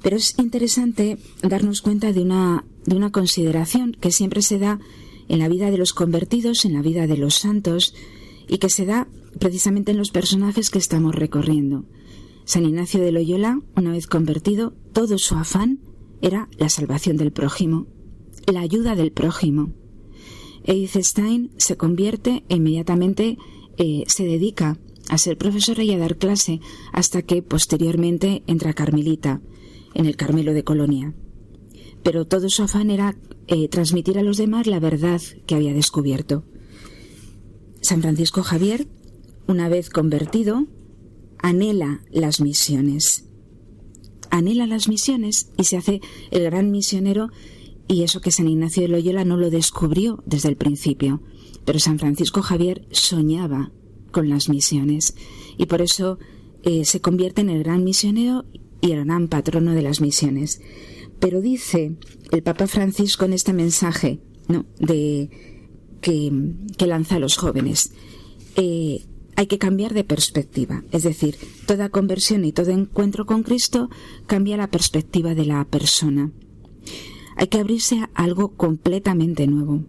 Pero 0.03 0.17
es 0.17 0.35
interesante 0.37 1.17
darnos 1.41 1.81
cuenta 1.81 2.13
de 2.13 2.21
una, 2.21 2.63
de 2.85 2.95
una 2.95 3.11
consideración 3.11 3.97
que 3.99 4.11
siempre 4.11 4.43
se 4.43 4.59
da 4.59 4.79
en 5.27 5.39
la 5.39 5.47
vida 5.47 5.71
de 5.71 5.79
los 5.79 5.93
convertidos, 5.93 6.65
en 6.65 6.73
la 6.73 6.83
vida 6.83 7.07
de 7.07 7.17
los 7.17 7.35
santos, 7.35 7.95
y 8.47 8.59
que 8.59 8.69
se 8.69 8.85
da 8.85 9.07
precisamente 9.39 9.91
en 9.91 9.97
los 9.97 10.11
personajes 10.11 10.69
que 10.69 10.77
estamos 10.77 11.15
recorriendo. 11.15 11.85
San 12.43 12.65
Ignacio 12.65 13.01
de 13.01 13.11
Loyola, 13.11 13.59
una 13.75 13.91
vez 13.91 14.05
convertido, 14.05 14.73
todo 14.93 15.17
su 15.17 15.33
afán 15.35 15.79
era 16.21 16.47
la 16.59 16.69
salvación 16.69 17.17
del 17.17 17.31
prójimo, 17.31 17.87
la 18.47 18.61
ayuda 18.61 18.95
del 18.95 19.11
prójimo. 19.11 19.73
Edith 20.63 20.97
Stein 20.97 21.51
se 21.57 21.77
convierte 21.77 22.43
e 22.49 22.55
inmediatamente 22.55 23.37
eh, 23.77 24.03
se 24.07 24.25
dedica 24.25 24.77
a 25.09 25.17
ser 25.17 25.37
profesora 25.37 25.83
y 25.83 25.91
a 25.91 25.97
dar 25.97 26.17
clase 26.17 26.59
hasta 26.91 27.21
que 27.21 27.41
posteriormente 27.41 28.43
entra 28.47 28.73
Carmelita 28.73 29.41
en 29.93 30.05
el 30.05 30.15
Carmelo 30.15 30.53
de 30.53 30.63
Colonia. 30.63 31.13
Pero 32.03 32.25
todo 32.25 32.49
su 32.49 32.63
afán 32.63 32.89
era 32.89 33.15
eh, 33.47 33.67
transmitir 33.67 34.17
a 34.17 34.23
los 34.23 34.37
demás 34.37 34.67
la 34.67 34.79
verdad 34.79 35.21
que 35.45 35.55
había 35.55 35.73
descubierto. 35.73 36.43
San 37.81 38.01
Francisco 38.01 38.41
Javier, 38.41 38.87
una 39.47 39.69
vez 39.69 39.89
convertido, 39.89 40.65
anhela 41.37 42.01
las 42.11 42.41
misiones. 42.41 43.25
Anhela 44.31 44.65
las 44.65 44.87
misiones 44.87 45.51
y 45.57 45.65
se 45.65 45.77
hace 45.77 46.01
el 46.31 46.43
gran 46.43 46.71
misionero 46.71 47.29
y 47.87 48.03
eso 48.03 48.21
que 48.21 48.31
San 48.31 48.47
Ignacio 48.47 48.83
de 48.83 48.89
Loyola 48.89 49.25
no 49.25 49.37
lo 49.37 49.49
descubrió 49.49 50.23
desde 50.25 50.49
el 50.49 50.55
principio. 50.55 51.21
Pero 51.65 51.79
San 51.79 51.99
Francisco 51.99 52.41
Javier 52.41 52.87
soñaba 52.91 53.71
con 54.11 54.29
las 54.29 54.49
misiones 54.49 55.15
y 55.57 55.65
por 55.65 55.81
eso 55.81 56.19
eh, 56.63 56.85
se 56.85 57.01
convierte 57.01 57.41
en 57.41 57.49
el 57.49 57.63
gran 57.63 57.83
misionero 57.83 58.45
y 58.81 58.91
el 58.91 59.05
gran 59.05 59.27
patrono 59.27 59.73
de 59.73 59.81
las 59.81 60.01
misiones. 60.01 60.61
Pero 61.19 61.41
dice 61.41 61.95
el 62.31 62.43
Papa 62.43 62.67
Francisco 62.67 63.25
en 63.25 63.33
este 63.33 63.53
mensaje 63.53 64.19
¿no? 64.47 64.65
de, 64.79 65.29
que, 66.01 66.31
lanza 66.85 67.15
a 67.15 67.19
los 67.19 67.37
jóvenes, 67.37 67.93
eh, 68.55 69.05
hay 69.35 69.47
que 69.47 69.57
cambiar 69.57 69.93
de 69.93 70.03
perspectiva. 70.03 70.83
Es 70.91 71.03
decir, 71.03 71.35
toda 71.65 71.89
conversión 71.89 72.45
y 72.45 72.51
todo 72.51 72.71
encuentro 72.71 73.25
con 73.25 73.43
Cristo 73.43 73.89
cambia 74.27 74.57
la 74.57 74.69
perspectiva 74.69 75.35
de 75.35 75.45
la 75.45 75.65
persona. 75.65 76.31
Hay 77.35 77.47
que 77.47 77.59
abrirse 77.59 77.99
a 77.99 78.09
algo 78.13 78.55
completamente 78.55 79.47
nuevo. 79.47 79.83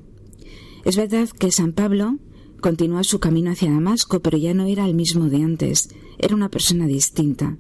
Es 0.84 0.97
verdad 0.97 1.28
que 1.28 1.51
San 1.51 1.72
Pablo 1.72 2.18
continúa 2.61 3.05
su 3.05 3.20
camino 3.20 3.51
hacia 3.51 3.70
Damasco, 3.70 4.20
pero 4.20 4.38
ya 4.38 4.55
no 4.55 4.66
era 4.66 4.86
el 4.86 4.94
mismo 4.94 5.28
de 5.28 5.42
antes, 5.42 5.88
era 6.18 6.34
una 6.34 6.51
persona 6.51 6.86
distinta. 6.86 7.59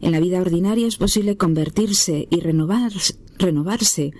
En 0.00 0.12
la 0.12 0.20
vida 0.20 0.40
ordinaria 0.40 0.86
es 0.86 0.96
posible 0.96 1.36
convertirse 1.36 2.28
y 2.30 2.40
renovarse, 2.40 4.12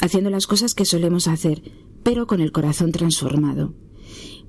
haciendo 0.00 0.30
las 0.30 0.46
cosas 0.46 0.74
que 0.74 0.84
solemos 0.84 1.28
hacer, 1.28 1.62
pero 2.02 2.26
con 2.26 2.40
el 2.40 2.52
corazón 2.52 2.92
transformado. 2.92 3.74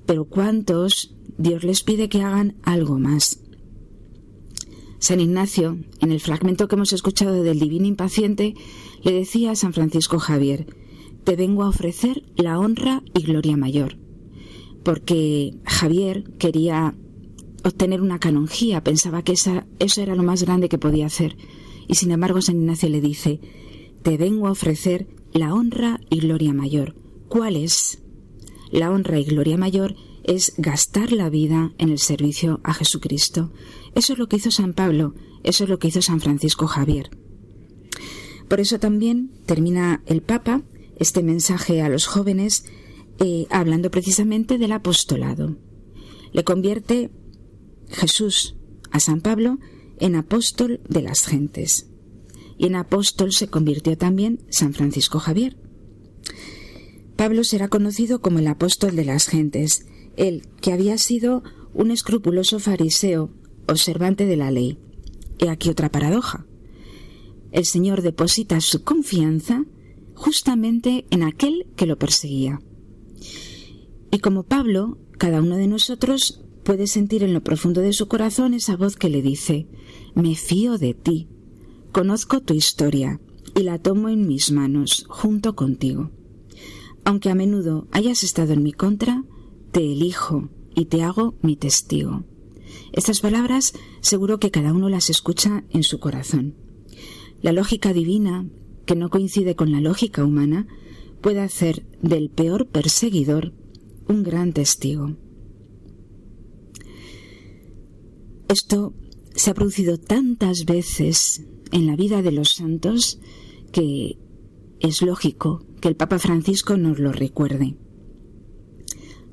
Pero 0.06 0.26
¿cuántos 0.26 1.14
Dios 1.38 1.64
les 1.64 1.82
pide 1.82 2.08
que 2.08 2.22
hagan 2.22 2.56
algo 2.62 2.98
más? 2.98 3.40
San 4.98 5.20
Ignacio, 5.20 5.78
en 6.00 6.12
el 6.12 6.20
fragmento 6.20 6.66
que 6.66 6.76
hemos 6.76 6.92
escuchado 6.92 7.42
del 7.42 7.58
Divino 7.58 7.86
Impaciente, 7.86 8.54
le 9.04 9.12
decía 9.12 9.52
a 9.52 9.56
San 9.56 9.72
Francisco 9.72 10.18
Javier, 10.18 10.66
te 11.24 11.36
vengo 11.36 11.62
a 11.62 11.68
ofrecer 11.68 12.22
la 12.36 12.58
honra 12.58 13.02
y 13.14 13.22
gloria 13.22 13.56
mayor. 13.56 13.98
Porque 14.82 15.54
Javier 15.64 16.24
quería 16.38 16.94
obtener 17.64 18.02
una 18.02 18.18
canonjía, 18.18 18.82
pensaba 18.82 19.22
que 19.22 19.32
esa, 19.32 19.66
eso 19.78 20.02
era 20.02 20.14
lo 20.14 20.22
más 20.22 20.42
grande 20.42 20.68
que 20.68 20.78
podía 20.78 21.06
hacer. 21.06 21.36
Y 21.86 21.94
sin 21.94 22.10
embargo 22.10 22.40
San 22.40 22.56
Ignacio 22.56 22.88
le 22.88 23.00
dice, 23.00 23.40
te 24.02 24.16
vengo 24.16 24.48
a 24.48 24.52
ofrecer 24.52 25.06
la 25.32 25.54
honra 25.54 26.00
y 26.10 26.20
gloria 26.20 26.52
mayor. 26.52 26.94
¿Cuál 27.28 27.56
es? 27.56 28.02
La 28.70 28.90
honra 28.90 29.18
y 29.18 29.24
gloria 29.24 29.56
mayor 29.56 29.96
es 30.24 30.54
gastar 30.56 31.12
la 31.12 31.28
vida 31.28 31.72
en 31.78 31.90
el 31.90 31.98
servicio 31.98 32.60
a 32.64 32.72
Jesucristo. 32.72 33.52
Eso 33.94 34.14
es 34.14 34.18
lo 34.18 34.28
que 34.28 34.36
hizo 34.36 34.50
San 34.50 34.72
Pablo, 34.72 35.14
eso 35.42 35.64
es 35.64 35.70
lo 35.70 35.78
que 35.78 35.88
hizo 35.88 36.00
San 36.00 36.20
Francisco 36.20 36.66
Javier. 36.66 37.10
Por 38.48 38.60
eso 38.60 38.78
también 38.78 39.30
termina 39.46 40.02
el 40.06 40.22
Papa 40.22 40.62
este 40.98 41.22
mensaje 41.22 41.82
a 41.82 41.88
los 41.88 42.06
jóvenes 42.06 42.64
eh, 43.18 43.46
hablando 43.50 43.90
precisamente 43.90 44.58
del 44.58 44.72
apostolado. 44.72 45.56
Le 46.32 46.44
convierte 46.44 47.10
Jesús 47.88 48.56
a 48.90 49.00
San 49.00 49.20
Pablo 49.20 49.58
en 49.98 50.16
apóstol 50.16 50.80
de 50.88 51.02
las 51.02 51.26
gentes. 51.26 51.88
Y 52.58 52.66
en 52.66 52.76
apóstol 52.76 53.32
se 53.32 53.48
convirtió 53.48 53.96
también 53.96 54.44
San 54.50 54.74
Francisco 54.74 55.18
Javier. 55.18 55.56
Pablo 57.16 57.44
será 57.44 57.68
conocido 57.68 58.20
como 58.20 58.40
el 58.40 58.46
apóstol 58.48 58.96
de 58.96 59.04
las 59.04 59.28
gentes, 59.28 59.86
él 60.16 60.48
que 60.60 60.72
había 60.72 60.98
sido 60.98 61.42
un 61.72 61.90
escrupuloso 61.90 62.58
fariseo, 62.58 63.30
observante 63.68 64.26
de 64.26 64.36
la 64.36 64.50
ley. 64.50 64.78
He 65.38 65.48
aquí 65.48 65.70
otra 65.70 65.90
paradoja. 65.90 66.46
El 67.54 67.66
Señor 67.66 68.02
deposita 68.02 68.60
su 68.60 68.82
confianza 68.82 69.64
justamente 70.16 71.06
en 71.10 71.22
aquel 71.22 71.68
que 71.76 71.86
lo 71.86 71.96
perseguía. 71.96 72.60
Y 74.10 74.18
como 74.18 74.42
Pablo, 74.42 74.98
cada 75.18 75.40
uno 75.40 75.56
de 75.56 75.68
nosotros 75.68 76.42
puede 76.64 76.88
sentir 76.88 77.22
en 77.22 77.32
lo 77.32 77.44
profundo 77.44 77.80
de 77.80 77.92
su 77.92 78.08
corazón 78.08 78.54
esa 78.54 78.76
voz 78.76 78.96
que 78.96 79.08
le 79.08 79.22
dice, 79.22 79.68
me 80.16 80.34
fío 80.34 80.78
de 80.78 80.94
ti, 80.94 81.28
conozco 81.92 82.40
tu 82.40 82.54
historia 82.54 83.20
y 83.54 83.62
la 83.62 83.78
tomo 83.78 84.08
en 84.08 84.26
mis 84.26 84.50
manos 84.50 85.06
junto 85.08 85.54
contigo. 85.54 86.10
Aunque 87.04 87.30
a 87.30 87.36
menudo 87.36 87.86
hayas 87.92 88.24
estado 88.24 88.52
en 88.54 88.64
mi 88.64 88.72
contra, 88.72 89.22
te 89.70 89.92
elijo 89.92 90.48
y 90.74 90.86
te 90.86 91.04
hago 91.04 91.36
mi 91.40 91.54
testigo. 91.54 92.24
Estas 92.90 93.20
palabras 93.20 93.74
seguro 94.00 94.40
que 94.40 94.50
cada 94.50 94.72
uno 94.72 94.88
las 94.88 95.08
escucha 95.08 95.62
en 95.70 95.84
su 95.84 96.00
corazón. 96.00 96.64
La 97.44 97.52
lógica 97.52 97.92
divina, 97.92 98.48
que 98.86 98.96
no 98.96 99.10
coincide 99.10 99.54
con 99.54 99.70
la 99.70 99.82
lógica 99.82 100.24
humana, 100.24 100.66
puede 101.20 101.42
hacer 101.42 101.86
del 102.00 102.30
peor 102.30 102.68
perseguidor 102.68 103.52
un 104.08 104.22
gran 104.22 104.54
testigo. 104.54 105.18
Esto 108.48 108.94
se 109.34 109.50
ha 109.50 109.54
producido 109.54 109.98
tantas 109.98 110.64
veces 110.64 111.44
en 111.70 111.86
la 111.86 111.96
vida 111.96 112.22
de 112.22 112.32
los 112.32 112.48
santos 112.54 113.20
que 113.72 114.16
es 114.80 115.02
lógico 115.02 115.66
que 115.82 115.88
el 115.88 115.96
Papa 115.96 116.18
Francisco 116.18 116.78
nos 116.78 116.98
lo 116.98 117.12
recuerde. 117.12 117.76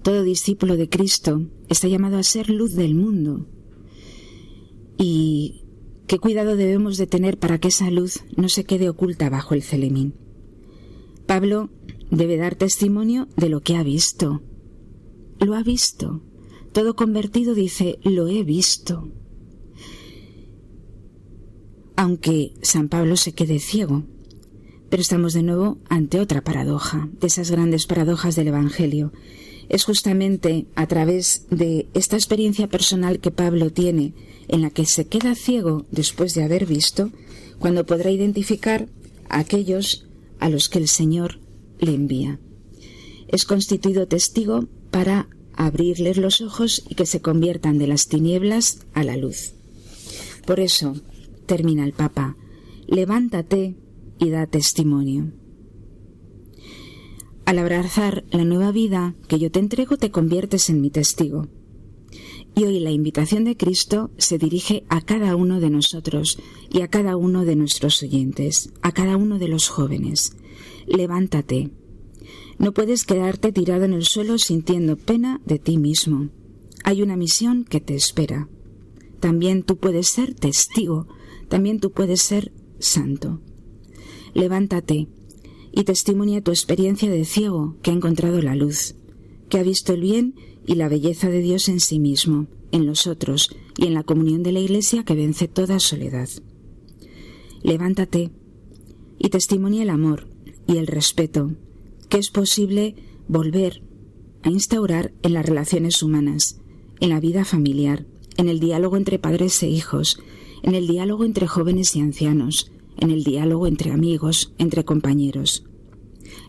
Todo 0.03 0.23
discípulo 0.23 0.75
de 0.75 0.89
Cristo 0.89 1.47
está 1.69 1.87
llamado 1.87 2.17
a 2.17 2.23
ser 2.23 2.49
luz 2.49 2.73
del 2.75 2.93
mundo. 2.93 3.47
Y 4.97 5.61
qué 6.11 6.19
cuidado 6.19 6.57
debemos 6.57 6.97
de 6.97 7.07
tener 7.07 7.37
para 7.37 7.57
que 7.57 7.69
esa 7.69 7.89
luz 7.89 8.25
no 8.35 8.49
se 8.49 8.65
quede 8.65 8.89
oculta 8.89 9.29
bajo 9.29 9.53
el 9.53 9.63
celemín. 9.63 10.13
Pablo 11.25 11.69
debe 12.09 12.35
dar 12.35 12.55
testimonio 12.55 13.29
de 13.37 13.47
lo 13.47 13.61
que 13.61 13.77
ha 13.77 13.83
visto. 13.83 14.41
Lo 15.39 15.55
ha 15.55 15.63
visto. 15.63 16.21
Todo 16.73 16.97
convertido 16.97 17.53
dice, 17.53 17.97
lo 18.03 18.27
he 18.27 18.43
visto. 18.43 19.09
Aunque 21.95 22.55
San 22.61 22.89
Pablo 22.89 23.15
se 23.15 23.31
quede 23.31 23.59
ciego. 23.59 24.03
Pero 24.89 24.99
estamos 24.99 25.31
de 25.31 25.43
nuevo 25.43 25.77
ante 25.87 26.19
otra 26.19 26.43
paradoja, 26.43 27.07
de 27.21 27.27
esas 27.27 27.51
grandes 27.51 27.87
paradojas 27.87 28.35
del 28.35 28.49
Evangelio. 28.49 29.13
Es 29.69 29.83
justamente 29.85 30.65
a 30.75 30.87
través 30.87 31.45
de 31.49 31.87
esta 31.93 32.15
experiencia 32.15 32.67
personal 32.67 33.19
que 33.19 33.31
Pablo 33.31 33.71
tiene, 33.71 34.13
en 34.47 34.61
la 34.61 34.69
que 34.69 34.85
se 34.85 35.07
queda 35.07 35.35
ciego 35.35 35.85
después 35.91 36.33
de 36.33 36.43
haber 36.43 36.65
visto, 36.65 37.11
cuando 37.59 37.85
podrá 37.85 38.11
identificar 38.11 38.87
a 39.29 39.39
aquellos 39.39 40.05
a 40.39 40.49
los 40.49 40.67
que 40.67 40.79
el 40.79 40.87
Señor 40.87 41.39
le 41.79 41.93
envía. 41.93 42.39
Es 43.27 43.45
constituido 43.45 44.07
testigo 44.07 44.67
para 44.89 45.29
abrirles 45.53 46.17
los 46.17 46.41
ojos 46.41 46.83
y 46.89 46.95
que 46.95 47.05
se 47.05 47.21
conviertan 47.21 47.77
de 47.77 47.87
las 47.87 48.07
tinieblas 48.07 48.79
a 48.93 49.03
la 49.03 49.15
luz. 49.15 49.53
Por 50.45 50.59
eso, 50.59 50.95
termina 51.45 51.85
el 51.85 51.93
Papa, 51.93 52.35
levántate 52.87 53.75
y 54.19 54.29
da 54.29 54.47
testimonio. 54.47 55.31
Al 57.51 57.59
abrazar 57.59 58.23
la 58.31 58.45
nueva 58.45 58.71
vida 58.71 59.13
que 59.27 59.37
yo 59.37 59.51
te 59.51 59.59
entrego, 59.59 59.97
te 59.97 60.09
conviertes 60.09 60.69
en 60.69 60.79
mi 60.79 60.89
testigo. 60.89 61.49
Y 62.55 62.63
hoy 62.63 62.79
la 62.79 62.91
invitación 62.91 63.43
de 63.43 63.57
Cristo 63.57 64.09
se 64.17 64.37
dirige 64.37 64.85
a 64.87 65.01
cada 65.01 65.35
uno 65.35 65.59
de 65.59 65.69
nosotros 65.69 66.39
y 66.69 66.79
a 66.79 66.87
cada 66.87 67.17
uno 67.17 67.43
de 67.43 67.57
nuestros 67.57 68.01
oyentes, 68.03 68.71
a 68.81 68.93
cada 68.93 69.17
uno 69.17 69.37
de 69.37 69.49
los 69.49 69.67
jóvenes. 69.67 70.37
Levántate, 70.87 71.71
no 72.57 72.71
puedes 72.71 73.03
quedarte 73.03 73.51
tirado 73.51 73.83
en 73.83 73.91
el 73.91 74.05
suelo 74.05 74.37
sintiendo 74.37 74.95
pena 74.95 75.41
de 75.45 75.59
ti 75.59 75.77
mismo. 75.77 76.29
Hay 76.85 77.01
una 77.01 77.17
misión 77.17 77.65
que 77.65 77.81
te 77.81 77.95
espera. 77.95 78.47
También 79.19 79.63
tú 79.63 79.75
puedes 79.75 80.07
ser 80.07 80.35
testigo, 80.35 81.09
también 81.49 81.81
tú 81.81 81.91
puedes 81.91 82.21
ser 82.21 82.53
santo. 82.79 83.41
Levántate 84.33 85.09
y 85.71 85.83
testimonia 85.83 86.41
tu 86.41 86.51
experiencia 86.51 87.09
de 87.09 87.25
ciego 87.25 87.77
que 87.81 87.91
ha 87.91 87.93
encontrado 87.93 88.41
la 88.41 88.55
luz, 88.55 88.95
que 89.49 89.59
ha 89.59 89.63
visto 89.63 89.93
el 89.93 90.01
bien 90.01 90.35
y 90.65 90.75
la 90.75 90.89
belleza 90.89 91.29
de 91.29 91.41
Dios 91.41 91.69
en 91.69 91.79
sí 91.79 91.99
mismo, 91.99 92.47
en 92.71 92.85
los 92.85 93.07
otros 93.07 93.55
y 93.77 93.85
en 93.85 93.93
la 93.93 94.03
comunión 94.03 94.43
de 94.43 94.51
la 94.51 94.59
Iglesia 94.59 95.03
que 95.03 95.15
vence 95.15 95.47
toda 95.47 95.79
soledad. 95.79 96.29
Levántate 97.63 98.31
y 99.19 99.29
testimonia 99.29 99.83
el 99.83 99.89
amor 99.89 100.27
y 100.67 100.77
el 100.77 100.87
respeto 100.87 101.51
que 102.09 102.17
es 102.17 102.29
posible 102.29 102.95
volver 103.27 103.81
a 104.43 104.49
instaurar 104.49 105.13
en 105.21 105.33
las 105.33 105.45
relaciones 105.45 106.03
humanas, 106.03 106.59
en 106.99 107.09
la 107.09 107.19
vida 107.19 107.45
familiar, 107.45 108.05
en 108.37 108.49
el 108.49 108.59
diálogo 108.59 108.97
entre 108.97 109.19
padres 109.19 109.61
e 109.63 109.69
hijos, 109.69 110.19
en 110.63 110.75
el 110.75 110.87
diálogo 110.87 111.23
entre 111.23 111.47
jóvenes 111.47 111.95
y 111.95 112.01
ancianos, 112.01 112.71
en 112.97 113.11
el 113.11 113.23
diálogo 113.23 113.67
entre 113.67 113.91
amigos, 113.91 114.53
entre 114.57 114.85
compañeros. 114.85 115.65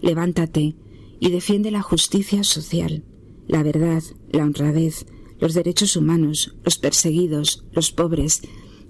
Levántate 0.00 0.76
y 1.20 1.30
defiende 1.30 1.70
la 1.70 1.82
justicia 1.82 2.44
social, 2.44 3.04
la 3.46 3.62
verdad, 3.62 4.02
la 4.30 4.44
honradez, 4.44 5.06
los 5.38 5.54
derechos 5.54 5.96
humanos, 5.96 6.54
los 6.64 6.78
perseguidos, 6.78 7.64
los 7.72 7.92
pobres. 7.92 8.42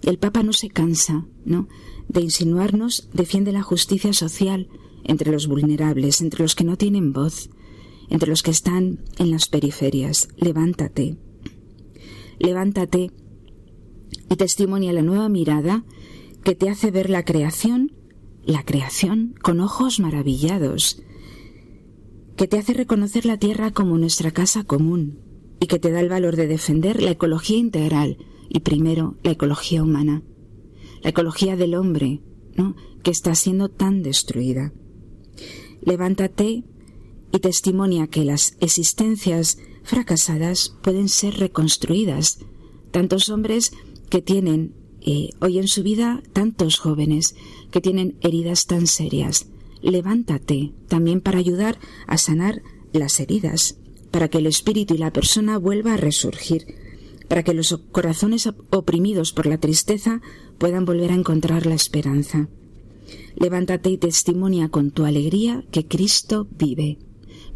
El 0.02 0.18
Papa 0.18 0.42
no 0.42 0.52
se 0.52 0.68
cansa, 0.68 1.26
¿no? 1.44 1.68
de 2.08 2.20
insinuarnos, 2.20 3.08
defiende 3.12 3.52
la 3.52 3.62
justicia 3.62 4.12
social, 4.12 4.68
entre 5.04 5.32
los 5.32 5.46
vulnerables, 5.46 6.20
entre 6.20 6.42
los 6.42 6.54
que 6.54 6.64
no 6.64 6.76
tienen 6.76 7.12
voz, 7.12 7.50
entre 8.08 8.28
los 8.28 8.42
que 8.42 8.50
están 8.50 9.00
en 9.18 9.30
las 9.30 9.48
periferias. 9.48 10.28
Levántate. 10.36 11.16
Levántate 12.38 13.10
y 14.28 14.36
testimonia 14.36 14.92
la 14.92 15.02
nueva 15.02 15.28
mirada 15.28 15.84
que 16.44 16.54
te 16.54 16.68
hace 16.68 16.90
ver 16.90 17.10
la 17.10 17.24
creación, 17.24 17.92
la 18.44 18.64
creación 18.64 19.34
con 19.42 19.60
ojos 19.60 20.00
maravillados, 20.00 21.02
que 22.36 22.48
te 22.48 22.58
hace 22.58 22.74
reconocer 22.74 23.26
la 23.26 23.38
tierra 23.38 23.70
como 23.70 23.98
nuestra 23.98 24.30
casa 24.30 24.64
común 24.64 25.20
y 25.60 25.66
que 25.66 25.78
te 25.78 25.90
da 25.90 26.00
el 26.00 26.08
valor 26.08 26.36
de 26.36 26.46
defender 26.46 27.02
la 27.02 27.12
ecología 27.12 27.58
integral 27.58 28.18
y 28.48 28.60
primero 28.60 29.16
la 29.22 29.32
ecología 29.32 29.82
humana, 29.82 30.22
la 31.02 31.10
ecología 31.10 31.56
del 31.56 31.74
hombre, 31.74 32.20
¿no? 32.56 32.74
que 33.02 33.10
está 33.10 33.34
siendo 33.34 33.68
tan 33.68 34.02
destruida. 34.02 34.72
Levántate 35.80 36.64
y 37.32 37.38
testimonia 37.38 38.06
que 38.06 38.24
las 38.24 38.56
existencias 38.60 39.58
fracasadas 39.82 40.76
pueden 40.82 41.08
ser 41.08 41.38
reconstruidas. 41.38 42.40
Tantos 42.90 43.28
hombres 43.28 43.72
que 44.10 44.20
tienen 44.20 44.74
hoy 45.40 45.58
en 45.58 45.68
su 45.68 45.82
vida, 45.82 46.22
tantos 46.32 46.78
jóvenes 46.78 47.34
que 47.70 47.80
tienen 47.80 48.16
heridas 48.20 48.66
tan 48.66 48.86
serias. 48.86 49.46
Levántate 49.80 50.72
también 50.88 51.20
para 51.20 51.38
ayudar 51.38 51.78
a 52.06 52.18
sanar 52.18 52.62
las 52.92 53.18
heridas, 53.20 53.76
para 54.10 54.28
que 54.28 54.38
el 54.38 54.46
espíritu 54.46 54.94
y 54.94 54.98
la 54.98 55.12
persona 55.12 55.58
vuelva 55.58 55.94
a 55.94 55.96
resurgir, 55.96 56.66
para 57.28 57.42
que 57.42 57.54
los 57.54 57.76
corazones 57.90 58.48
oprimidos 58.70 59.32
por 59.32 59.46
la 59.46 59.58
tristeza 59.58 60.20
puedan 60.58 60.84
volver 60.84 61.10
a 61.10 61.16
encontrar 61.16 61.66
la 61.66 61.74
esperanza. 61.74 62.48
Levántate 63.34 63.90
y 63.90 63.98
testimonia 63.98 64.68
con 64.68 64.90
tu 64.90 65.04
alegría 65.04 65.64
que 65.70 65.86
Cristo 65.86 66.46
vive. 66.58 66.98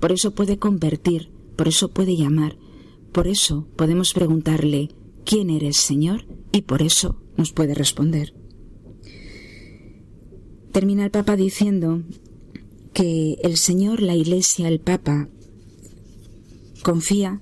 Por 0.01 0.13
eso 0.13 0.35
puede 0.35 0.59
convertir, 0.59 1.31
por 1.57 1.69
eso 1.69 1.91
puede 1.91 2.17
llamar, 2.17 2.57
por 3.13 3.29
eso 3.29 3.67
podemos 3.77 4.13
preguntarle, 4.13 4.91
¿quién 5.25 5.51
eres, 5.51 5.77
Señor? 5.77 6.27
Y 6.53 6.63
por 6.63 6.83
eso 6.83 7.21
nos 7.37 7.53
puede 7.53 7.75
responder. 7.75 8.35
Termina 10.73 11.05
el 11.05 11.11
Papa 11.11 11.37
diciendo 11.37 12.03
que 12.93 13.39
el 13.43 13.57
Señor, 13.57 14.03
la 14.03 14.15
Iglesia, 14.15 14.69
el 14.69 14.81
Papa, 14.81 15.29
confía 16.83 17.41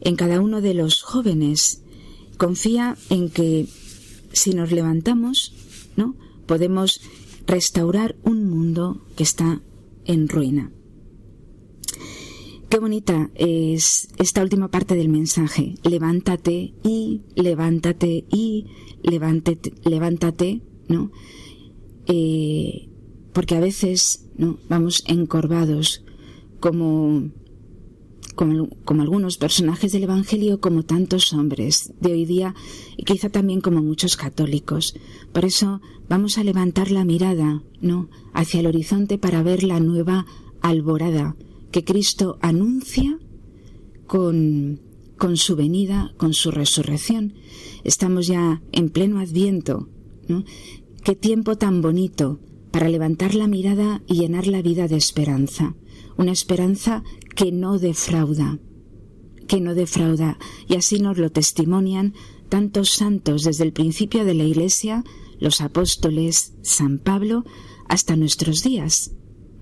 en 0.00 0.16
cada 0.16 0.40
uno 0.40 0.60
de 0.60 0.74
los 0.74 1.02
jóvenes. 1.02 1.82
Confía 2.36 2.96
en 3.10 3.30
que 3.30 3.66
si 4.32 4.52
nos 4.52 4.70
levantamos, 4.70 5.54
¿no? 5.96 6.14
Podemos 6.46 7.00
restaurar 7.46 8.16
un 8.22 8.48
mundo 8.48 9.02
que 9.16 9.22
está 9.22 9.62
en 10.04 10.28
ruina. 10.28 10.70
Qué 12.74 12.80
bonita 12.80 13.30
es 13.36 14.08
esta 14.18 14.42
última 14.42 14.66
parte 14.66 14.96
del 14.96 15.08
mensaje. 15.08 15.76
Levántate 15.84 16.74
y 16.82 17.20
levántate 17.36 18.24
y 18.28 18.66
levántate, 19.00 19.74
levántate, 19.84 20.60
¿no? 20.88 21.12
Eh, 22.08 22.88
porque 23.32 23.54
a 23.54 23.60
veces 23.60 24.26
¿no? 24.36 24.58
vamos 24.68 25.04
encorvados 25.06 26.04
como, 26.58 27.30
como, 28.34 28.68
como, 28.84 29.02
algunos 29.02 29.36
personajes 29.36 29.92
del 29.92 30.02
Evangelio, 30.02 30.60
como 30.60 30.82
tantos 30.82 31.32
hombres 31.32 31.92
de 32.00 32.10
hoy 32.10 32.24
día 32.24 32.56
y 32.96 33.04
quizá 33.04 33.28
también 33.28 33.60
como 33.60 33.84
muchos 33.84 34.16
católicos. 34.16 34.96
Por 35.32 35.44
eso 35.44 35.80
vamos 36.08 36.38
a 36.38 36.42
levantar 36.42 36.90
la 36.90 37.04
mirada 37.04 37.62
¿no? 37.80 38.10
hacia 38.32 38.58
el 38.58 38.66
horizonte 38.66 39.16
para 39.16 39.44
ver 39.44 39.62
la 39.62 39.78
nueva 39.78 40.26
alborada 40.60 41.36
que 41.74 41.82
Cristo 41.82 42.38
anuncia 42.40 43.18
con, 44.06 44.80
con 45.18 45.36
su 45.36 45.56
venida, 45.56 46.14
con 46.18 46.32
su 46.32 46.52
resurrección. 46.52 47.34
Estamos 47.82 48.28
ya 48.28 48.62
en 48.70 48.90
pleno 48.90 49.18
adviento. 49.18 49.88
Qué 51.02 51.16
tiempo 51.16 51.58
tan 51.58 51.82
bonito 51.82 52.38
para 52.70 52.88
levantar 52.88 53.34
la 53.34 53.48
mirada 53.48 54.04
y 54.06 54.20
llenar 54.20 54.46
la 54.46 54.62
vida 54.62 54.86
de 54.86 54.94
esperanza. 54.94 55.74
Una 56.16 56.30
esperanza 56.30 57.02
que 57.34 57.50
no 57.50 57.80
defrauda, 57.80 58.60
que 59.48 59.60
no 59.60 59.74
defrauda. 59.74 60.38
Y 60.68 60.76
así 60.76 61.00
nos 61.00 61.18
lo 61.18 61.32
testimonian 61.32 62.14
tantos 62.48 62.90
santos 62.90 63.42
desde 63.42 63.64
el 63.64 63.72
principio 63.72 64.24
de 64.24 64.34
la 64.34 64.44
Iglesia, 64.44 65.02
los 65.40 65.60
apóstoles, 65.60 66.54
San 66.62 67.00
Pablo, 67.00 67.44
hasta 67.88 68.14
nuestros 68.14 68.62
días. 68.62 69.10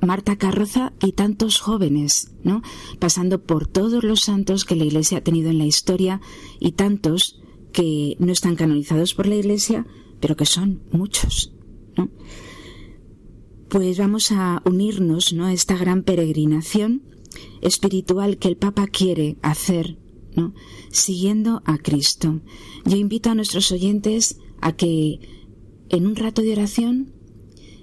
Marta 0.02 0.36
Carroza 0.36 0.92
y 1.00 1.12
tantos 1.12 1.60
jóvenes, 1.60 2.32
¿no? 2.42 2.62
Pasando 2.98 3.42
por 3.44 3.68
todos 3.68 4.02
los 4.02 4.20
santos 4.20 4.64
que 4.64 4.74
la 4.74 4.84
Iglesia 4.84 5.18
ha 5.18 5.24
tenido 5.24 5.48
en 5.48 5.58
la 5.58 5.64
historia 5.64 6.20
y 6.58 6.72
tantos 6.72 7.40
que 7.72 8.16
no 8.18 8.32
están 8.32 8.56
canonizados 8.56 9.14
por 9.14 9.26
la 9.26 9.36
Iglesia, 9.36 9.86
pero 10.20 10.36
que 10.36 10.44
son 10.44 10.82
muchos, 10.90 11.52
¿no? 11.96 12.10
Pues 13.68 13.96
vamos 13.96 14.32
a 14.32 14.60
unirnos, 14.66 15.32
¿no? 15.32 15.46
a 15.46 15.52
esta 15.52 15.76
gran 15.78 16.02
peregrinación 16.02 17.02
espiritual 17.62 18.38
que 18.38 18.48
el 18.48 18.56
Papa 18.56 18.86
quiere 18.88 19.38
hacer, 19.40 19.98
¿no? 20.36 20.52
Siguiendo 20.90 21.62
a 21.64 21.78
Cristo. 21.78 22.40
Yo 22.84 22.96
invito 22.96 23.30
a 23.30 23.34
nuestros 23.34 23.70
oyentes 23.72 24.38
a 24.60 24.72
que 24.72 25.20
en 25.88 26.06
un 26.06 26.16
rato 26.16 26.42
de 26.42 26.52
oración 26.52 27.12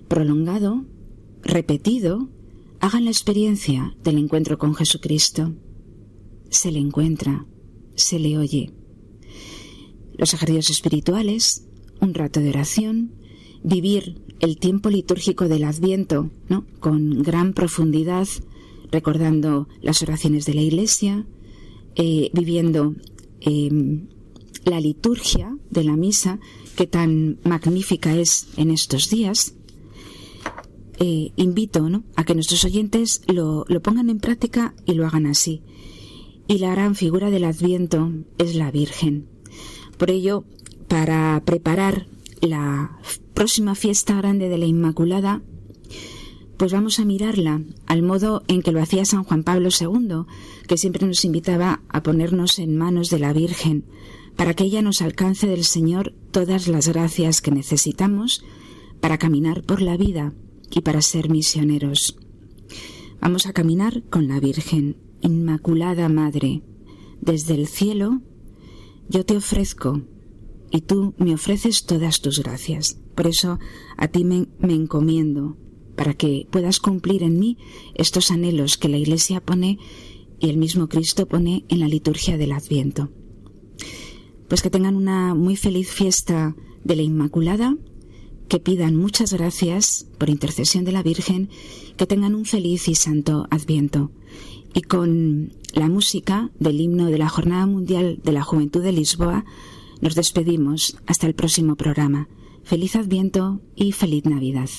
prolongado, 0.07 0.85
repetido, 1.41 2.29
hagan 2.79 3.05
la 3.05 3.11
experiencia 3.11 3.95
del 4.03 4.17
encuentro 4.17 4.57
con 4.57 4.75
Jesucristo. 4.75 5.53
Se 6.49 6.71
le 6.71 6.79
encuentra, 6.79 7.45
se 7.95 8.19
le 8.19 8.37
oye. 8.37 8.71
Los 10.17 10.33
ejercicios 10.33 10.69
espirituales 10.69 11.69
un 12.01 12.13
rato 12.13 12.39
de 12.39 12.49
oración, 12.49 13.11
vivir 13.63 14.21
el 14.39 14.57
tiempo 14.57 14.89
litúrgico 14.89 15.47
del 15.47 15.65
Adviento, 15.65 16.29
¿no? 16.47 16.65
Con 16.79 17.21
gran 17.21 17.53
profundidad, 17.53 18.27
recordando 18.91 19.67
las 19.81 20.01
oraciones 20.01 20.45
de 20.45 20.53
la 20.53 20.61
Iglesia, 20.61 21.25
eh, 21.95 22.29
viviendo 22.33 22.95
em, 23.41 24.07
la 24.65 24.79
liturgia 24.79 25.57
de 25.69 25.83
la 25.83 25.95
misa, 25.95 26.39
que 26.75 26.87
tan 26.87 27.39
magnífica 27.43 28.15
es 28.15 28.47
en 28.55 28.71
estos 28.71 29.09
días. 29.09 29.55
Eh, 31.01 31.31
invito 31.37 31.87
a 32.17 32.25
que 32.25 32.35
nuestros 32.35 32.65
oyentes 32.65 33.21
lo, 33.27 33.63
lo 33.69 33.81
pongan 33.81 34.09
en 34.09 34.19
práctica 34.19 34.73
y 34.85 34.93
lo 34.93 35.07
hagan 35.07 35.27
así. 35.27 35.63
Y 36.47 36.57
la 36.57 36.71
gran 36.71 36.95
figura 36.95 37.29
del 37.29 37.45
Adviento 37.45 38.11
es 38.37 38.55
la 38.55 38.69
Virgen. 38.69 39.29
Por 39.97 40.11
ello, 40.11 40.43
para 40.89 41.41
preparar 41.45 42.07
la 42.41 42.97
próxima 43.33 43.75
fiesta 43.75 44.15
grande 44.15 44.49
de 44.49 44.57
la 44.57 44.65
Inmaculada, 44.65 45.41
pues 46.57 46.73
vamos 46.73 46.99
a 46.99 47.05
mirarla 47.05 47.61
al 47.85 48.01
modo 48.01 48.43
en 48.49 48.61
que 48.61 48.73
lo 48.73 48.81
hacía 48.81 49.05
San 49.05 49.23
Juan 49.23 49.43
Pablo 49.43 49.69
II, 49.69 50.25
que 50.67 50.77
siempre 50.77 51.07
nos 51.07 51.23
invitaba 51.23 51.81
a 51.87 52.03
ponernos 52.03 52.59
en 52.59 52.75
manos 52.75 53.09
de 53.09 53.19
la 53.19 53.31
Virgen, 53.31 53.85
para 54.35 54.53
que 54.53 54.65
ella 54.65 54.81
nos 54.81 55.01
alcance 55.01 55.47
del 55.47 55.63
Señor 55.63 56.13
todas 56.31 56.67
las 56.67 56.89
gracias 56.89 57.41
que 57.41 57.51
necesitamos 57.51 58.43
para 58.99 59.17
caminar 59.17 59.63
por 59.63 59.81
la 59.81 59.95
vida 59.95 60.33
y 60.71 60.81
para 60.81 61.01
ser 61.01 61.29
misioneros. 61.29 62.17
Vamos 63.21 63.45
a 63.45 63.53
caminar 63.53 64.03
con 64.09 64.27
la 64.27 64.39
Virgen, 64.39 64.97
Inmaculada 65.21 66.07
Madre. 66.09 66.63
Desde 67.21 67.53
el 67.53 67.67
cielo, 67.67 68.21
yo 69.09 69.25
te 69.25 69.35
ofrezco 69.35 70.01
y 70.71 70.81
tú 70.81 71.13
me 71.17 71.33
ofreces 71.33 71.85
todas 71.85 72.21
tus 72.21 72.39
gracias. 72.39 72.99
Por 73.15 73.27
eso 73.27 73.59
a 73.97 74.07
ti 74.07 74.23
me, 74.23 74.47
encomiendo, 74.61 75.57
para 75.95 76.13
que 76.13 76.47
puedas 76.49 76.79
cumplir 76.79 77.23
en 77.23 77.39
mí 77.39 77.57
estos 77.95 78.31
anhelos 78.31 78.77
que 78.77 78.87
la 78.87 78.97
Iglesia 78.97 79.41
pone 79.41 79.79
y 80.39 80.49
el 80.49 80.57
mismo 80.57 80.87
Cristo 80.87 81.27
pone 81.27 81.65
en 81.67 81.81
la 81.81 81.87
liturgia 81.87 82.37
del 82.37 82.53
Adviento. 82.53 83.09
Pues 84.47 84.61
que 84.61 84.69
tengan 84.69 84.95
una 84.95 85.35
muy 85.35 85.57
feliz 85.57 85.89
fiesta 85.89 86.55
de 86.83 86.95
la 86.95 87.01
Inmaculada, 87.01 87.75
que 88.49 88.59
pidan 88.59 88.95
muchas 88.95 89.31
gracias 89.31 90.07
por 90.17 90.29
intercesión 90.29 90.83
de 90.83 90.91
la 90.91 91.03
Virgen, 91.03 91.49
que 91.95 92.07
tengan 92.07 92.35
un 92.35 92.45
feliz 92.45 92.87
y 92.87 92.95
santo 92.95 93.47
Adviento. 93.51 94.11
Y 94.73 94.81
con 94.81 95.53
la 95.73 95.87
música 95.87 96.49
del 96.59 96.81
himno 96.81 97.05
de 97.05 97.19
la 97.19 97.29
Jornada 97.29 97.65
Mundial 97.67 98.19
de 98.23 98.31
la 98.31 98.43
Juventud 98.43 98.83
de 98.83 98.91
Lisboa, 98.91 99.45
nos 100.01 100.15
despedimos 100.15 100.97
hasta 101.05 101.27
el 101.27 101.35
próximo 101.35 101.75
programa. 101.75 102.27
Feliz 102.63 102.95
Adviento 102.95 103.61
y 103.75 103.91
feliz 103.91 104.25
Navidad. 104.25 104.69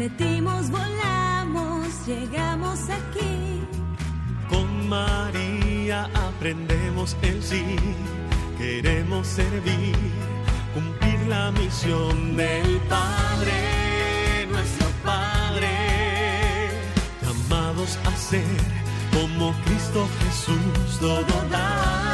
Partimos, 0.00 0.70
volamos, 0.70 2.06
llegamos 2.06 2.78
aquí. 2.88 3.60
Con 4.48 4.88
María 4.88 6.08
aprendemos 6.14 7.16
el 7.22 7.42
sí. 7.42 7.76
Queremos 8.56 9.26
servir, 9.26 9.96
cumplir 10.74 11.20
la 11.28 11.50
misión 11.52 12.36
del 12.36 12.78
Padre, 12.88 14.46
nuestro 14.50 14.86
Padre, 15.04 15.68
llamados 17.22 17.98
a 18.04 18.16
ser 18.16 18.60
como 19.12 19.52
Cristo 19.64 20.08
Jesús, 20.22 20.98
todo 21.00 21.48
dar 21.50 22.09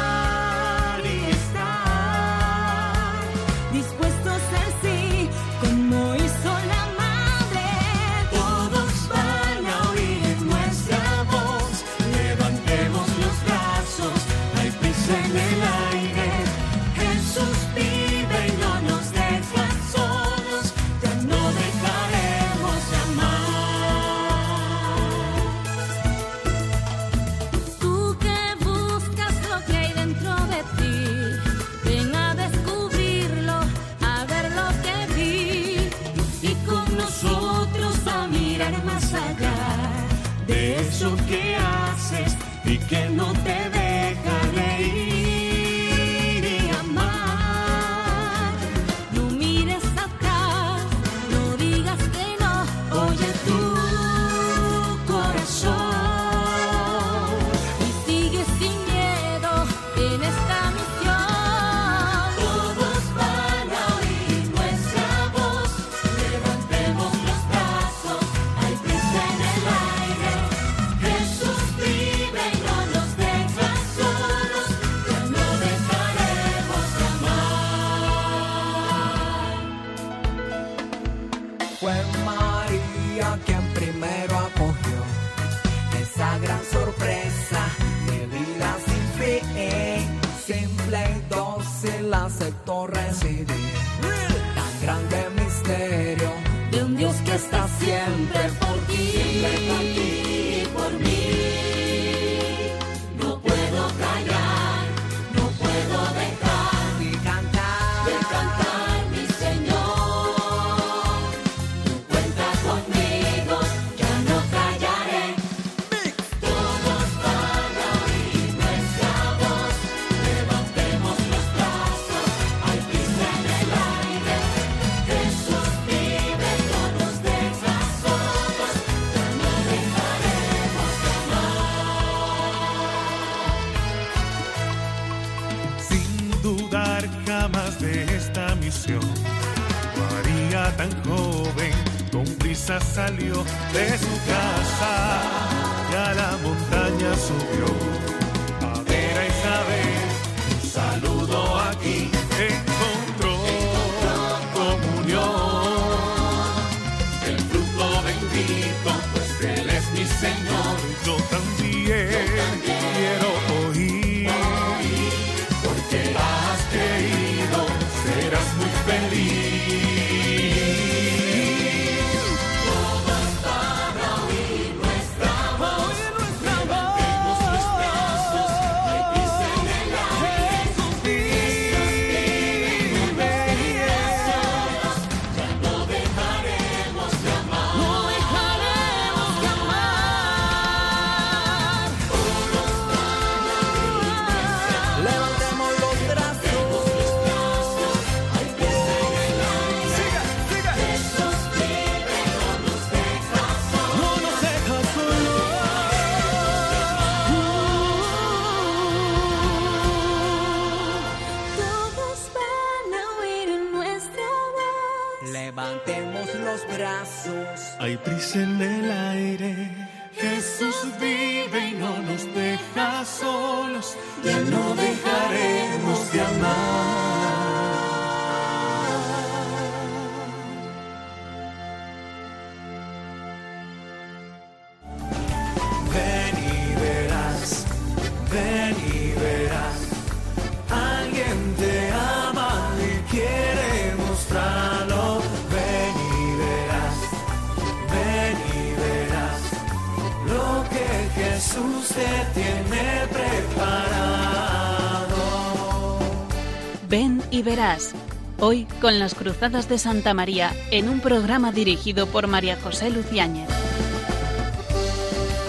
con 258.79 258.99
las 258.99 259.15
Cruzadas 259.15 259.69
de 259.69 259.77
Santa 259.77 260.13
María 260.13 260.53
en 260.71 260.89
un 260.89 260.99
programa 260.99 261.51
dirigido 261.51 262.07
por 262.07 262.27
María 262.27 262.57
José 262.61 262.89
Luciáñez. 262.89 263.49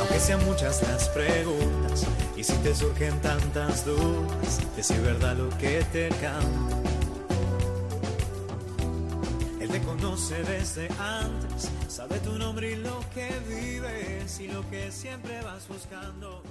Aunque 0.00 0.20
sean 0.20 0.44
muchas 0.44 0.82
las 0.82 1.08
preguntas 1.10 2.06
y 2.36 2.44
si 2.44 2.52
te 2.54 2.74
surgen 2.74 3.20
tantas 3.20 3.84
dudas, 3.84 4.60
si 4.80 4.92
es 4.92 5.02
verdad 5.02 5.36
lo 5.36 5.48
que 5.58 5.84
te 5.92 6.08
canta. 6.08 6.76
Él 9.60 9.68
te 9.68 9.80
conoce 9.82 10.42
desde 10.44 10.88
antes, 10.98 11.70
sabe 11.88 12.18
tu 12.20 12.32
nombre 12.38 12.72
y 12.72 12.76
lo 12.76 13.00
que 13.14 13.28
vives 13.48 14.40
y 14.40 14.48
lo 14.48 14.68
que 14.70 14.90
siempre 14.90 15.40
vas 15.42 15.66
buscando. 15.68 16.42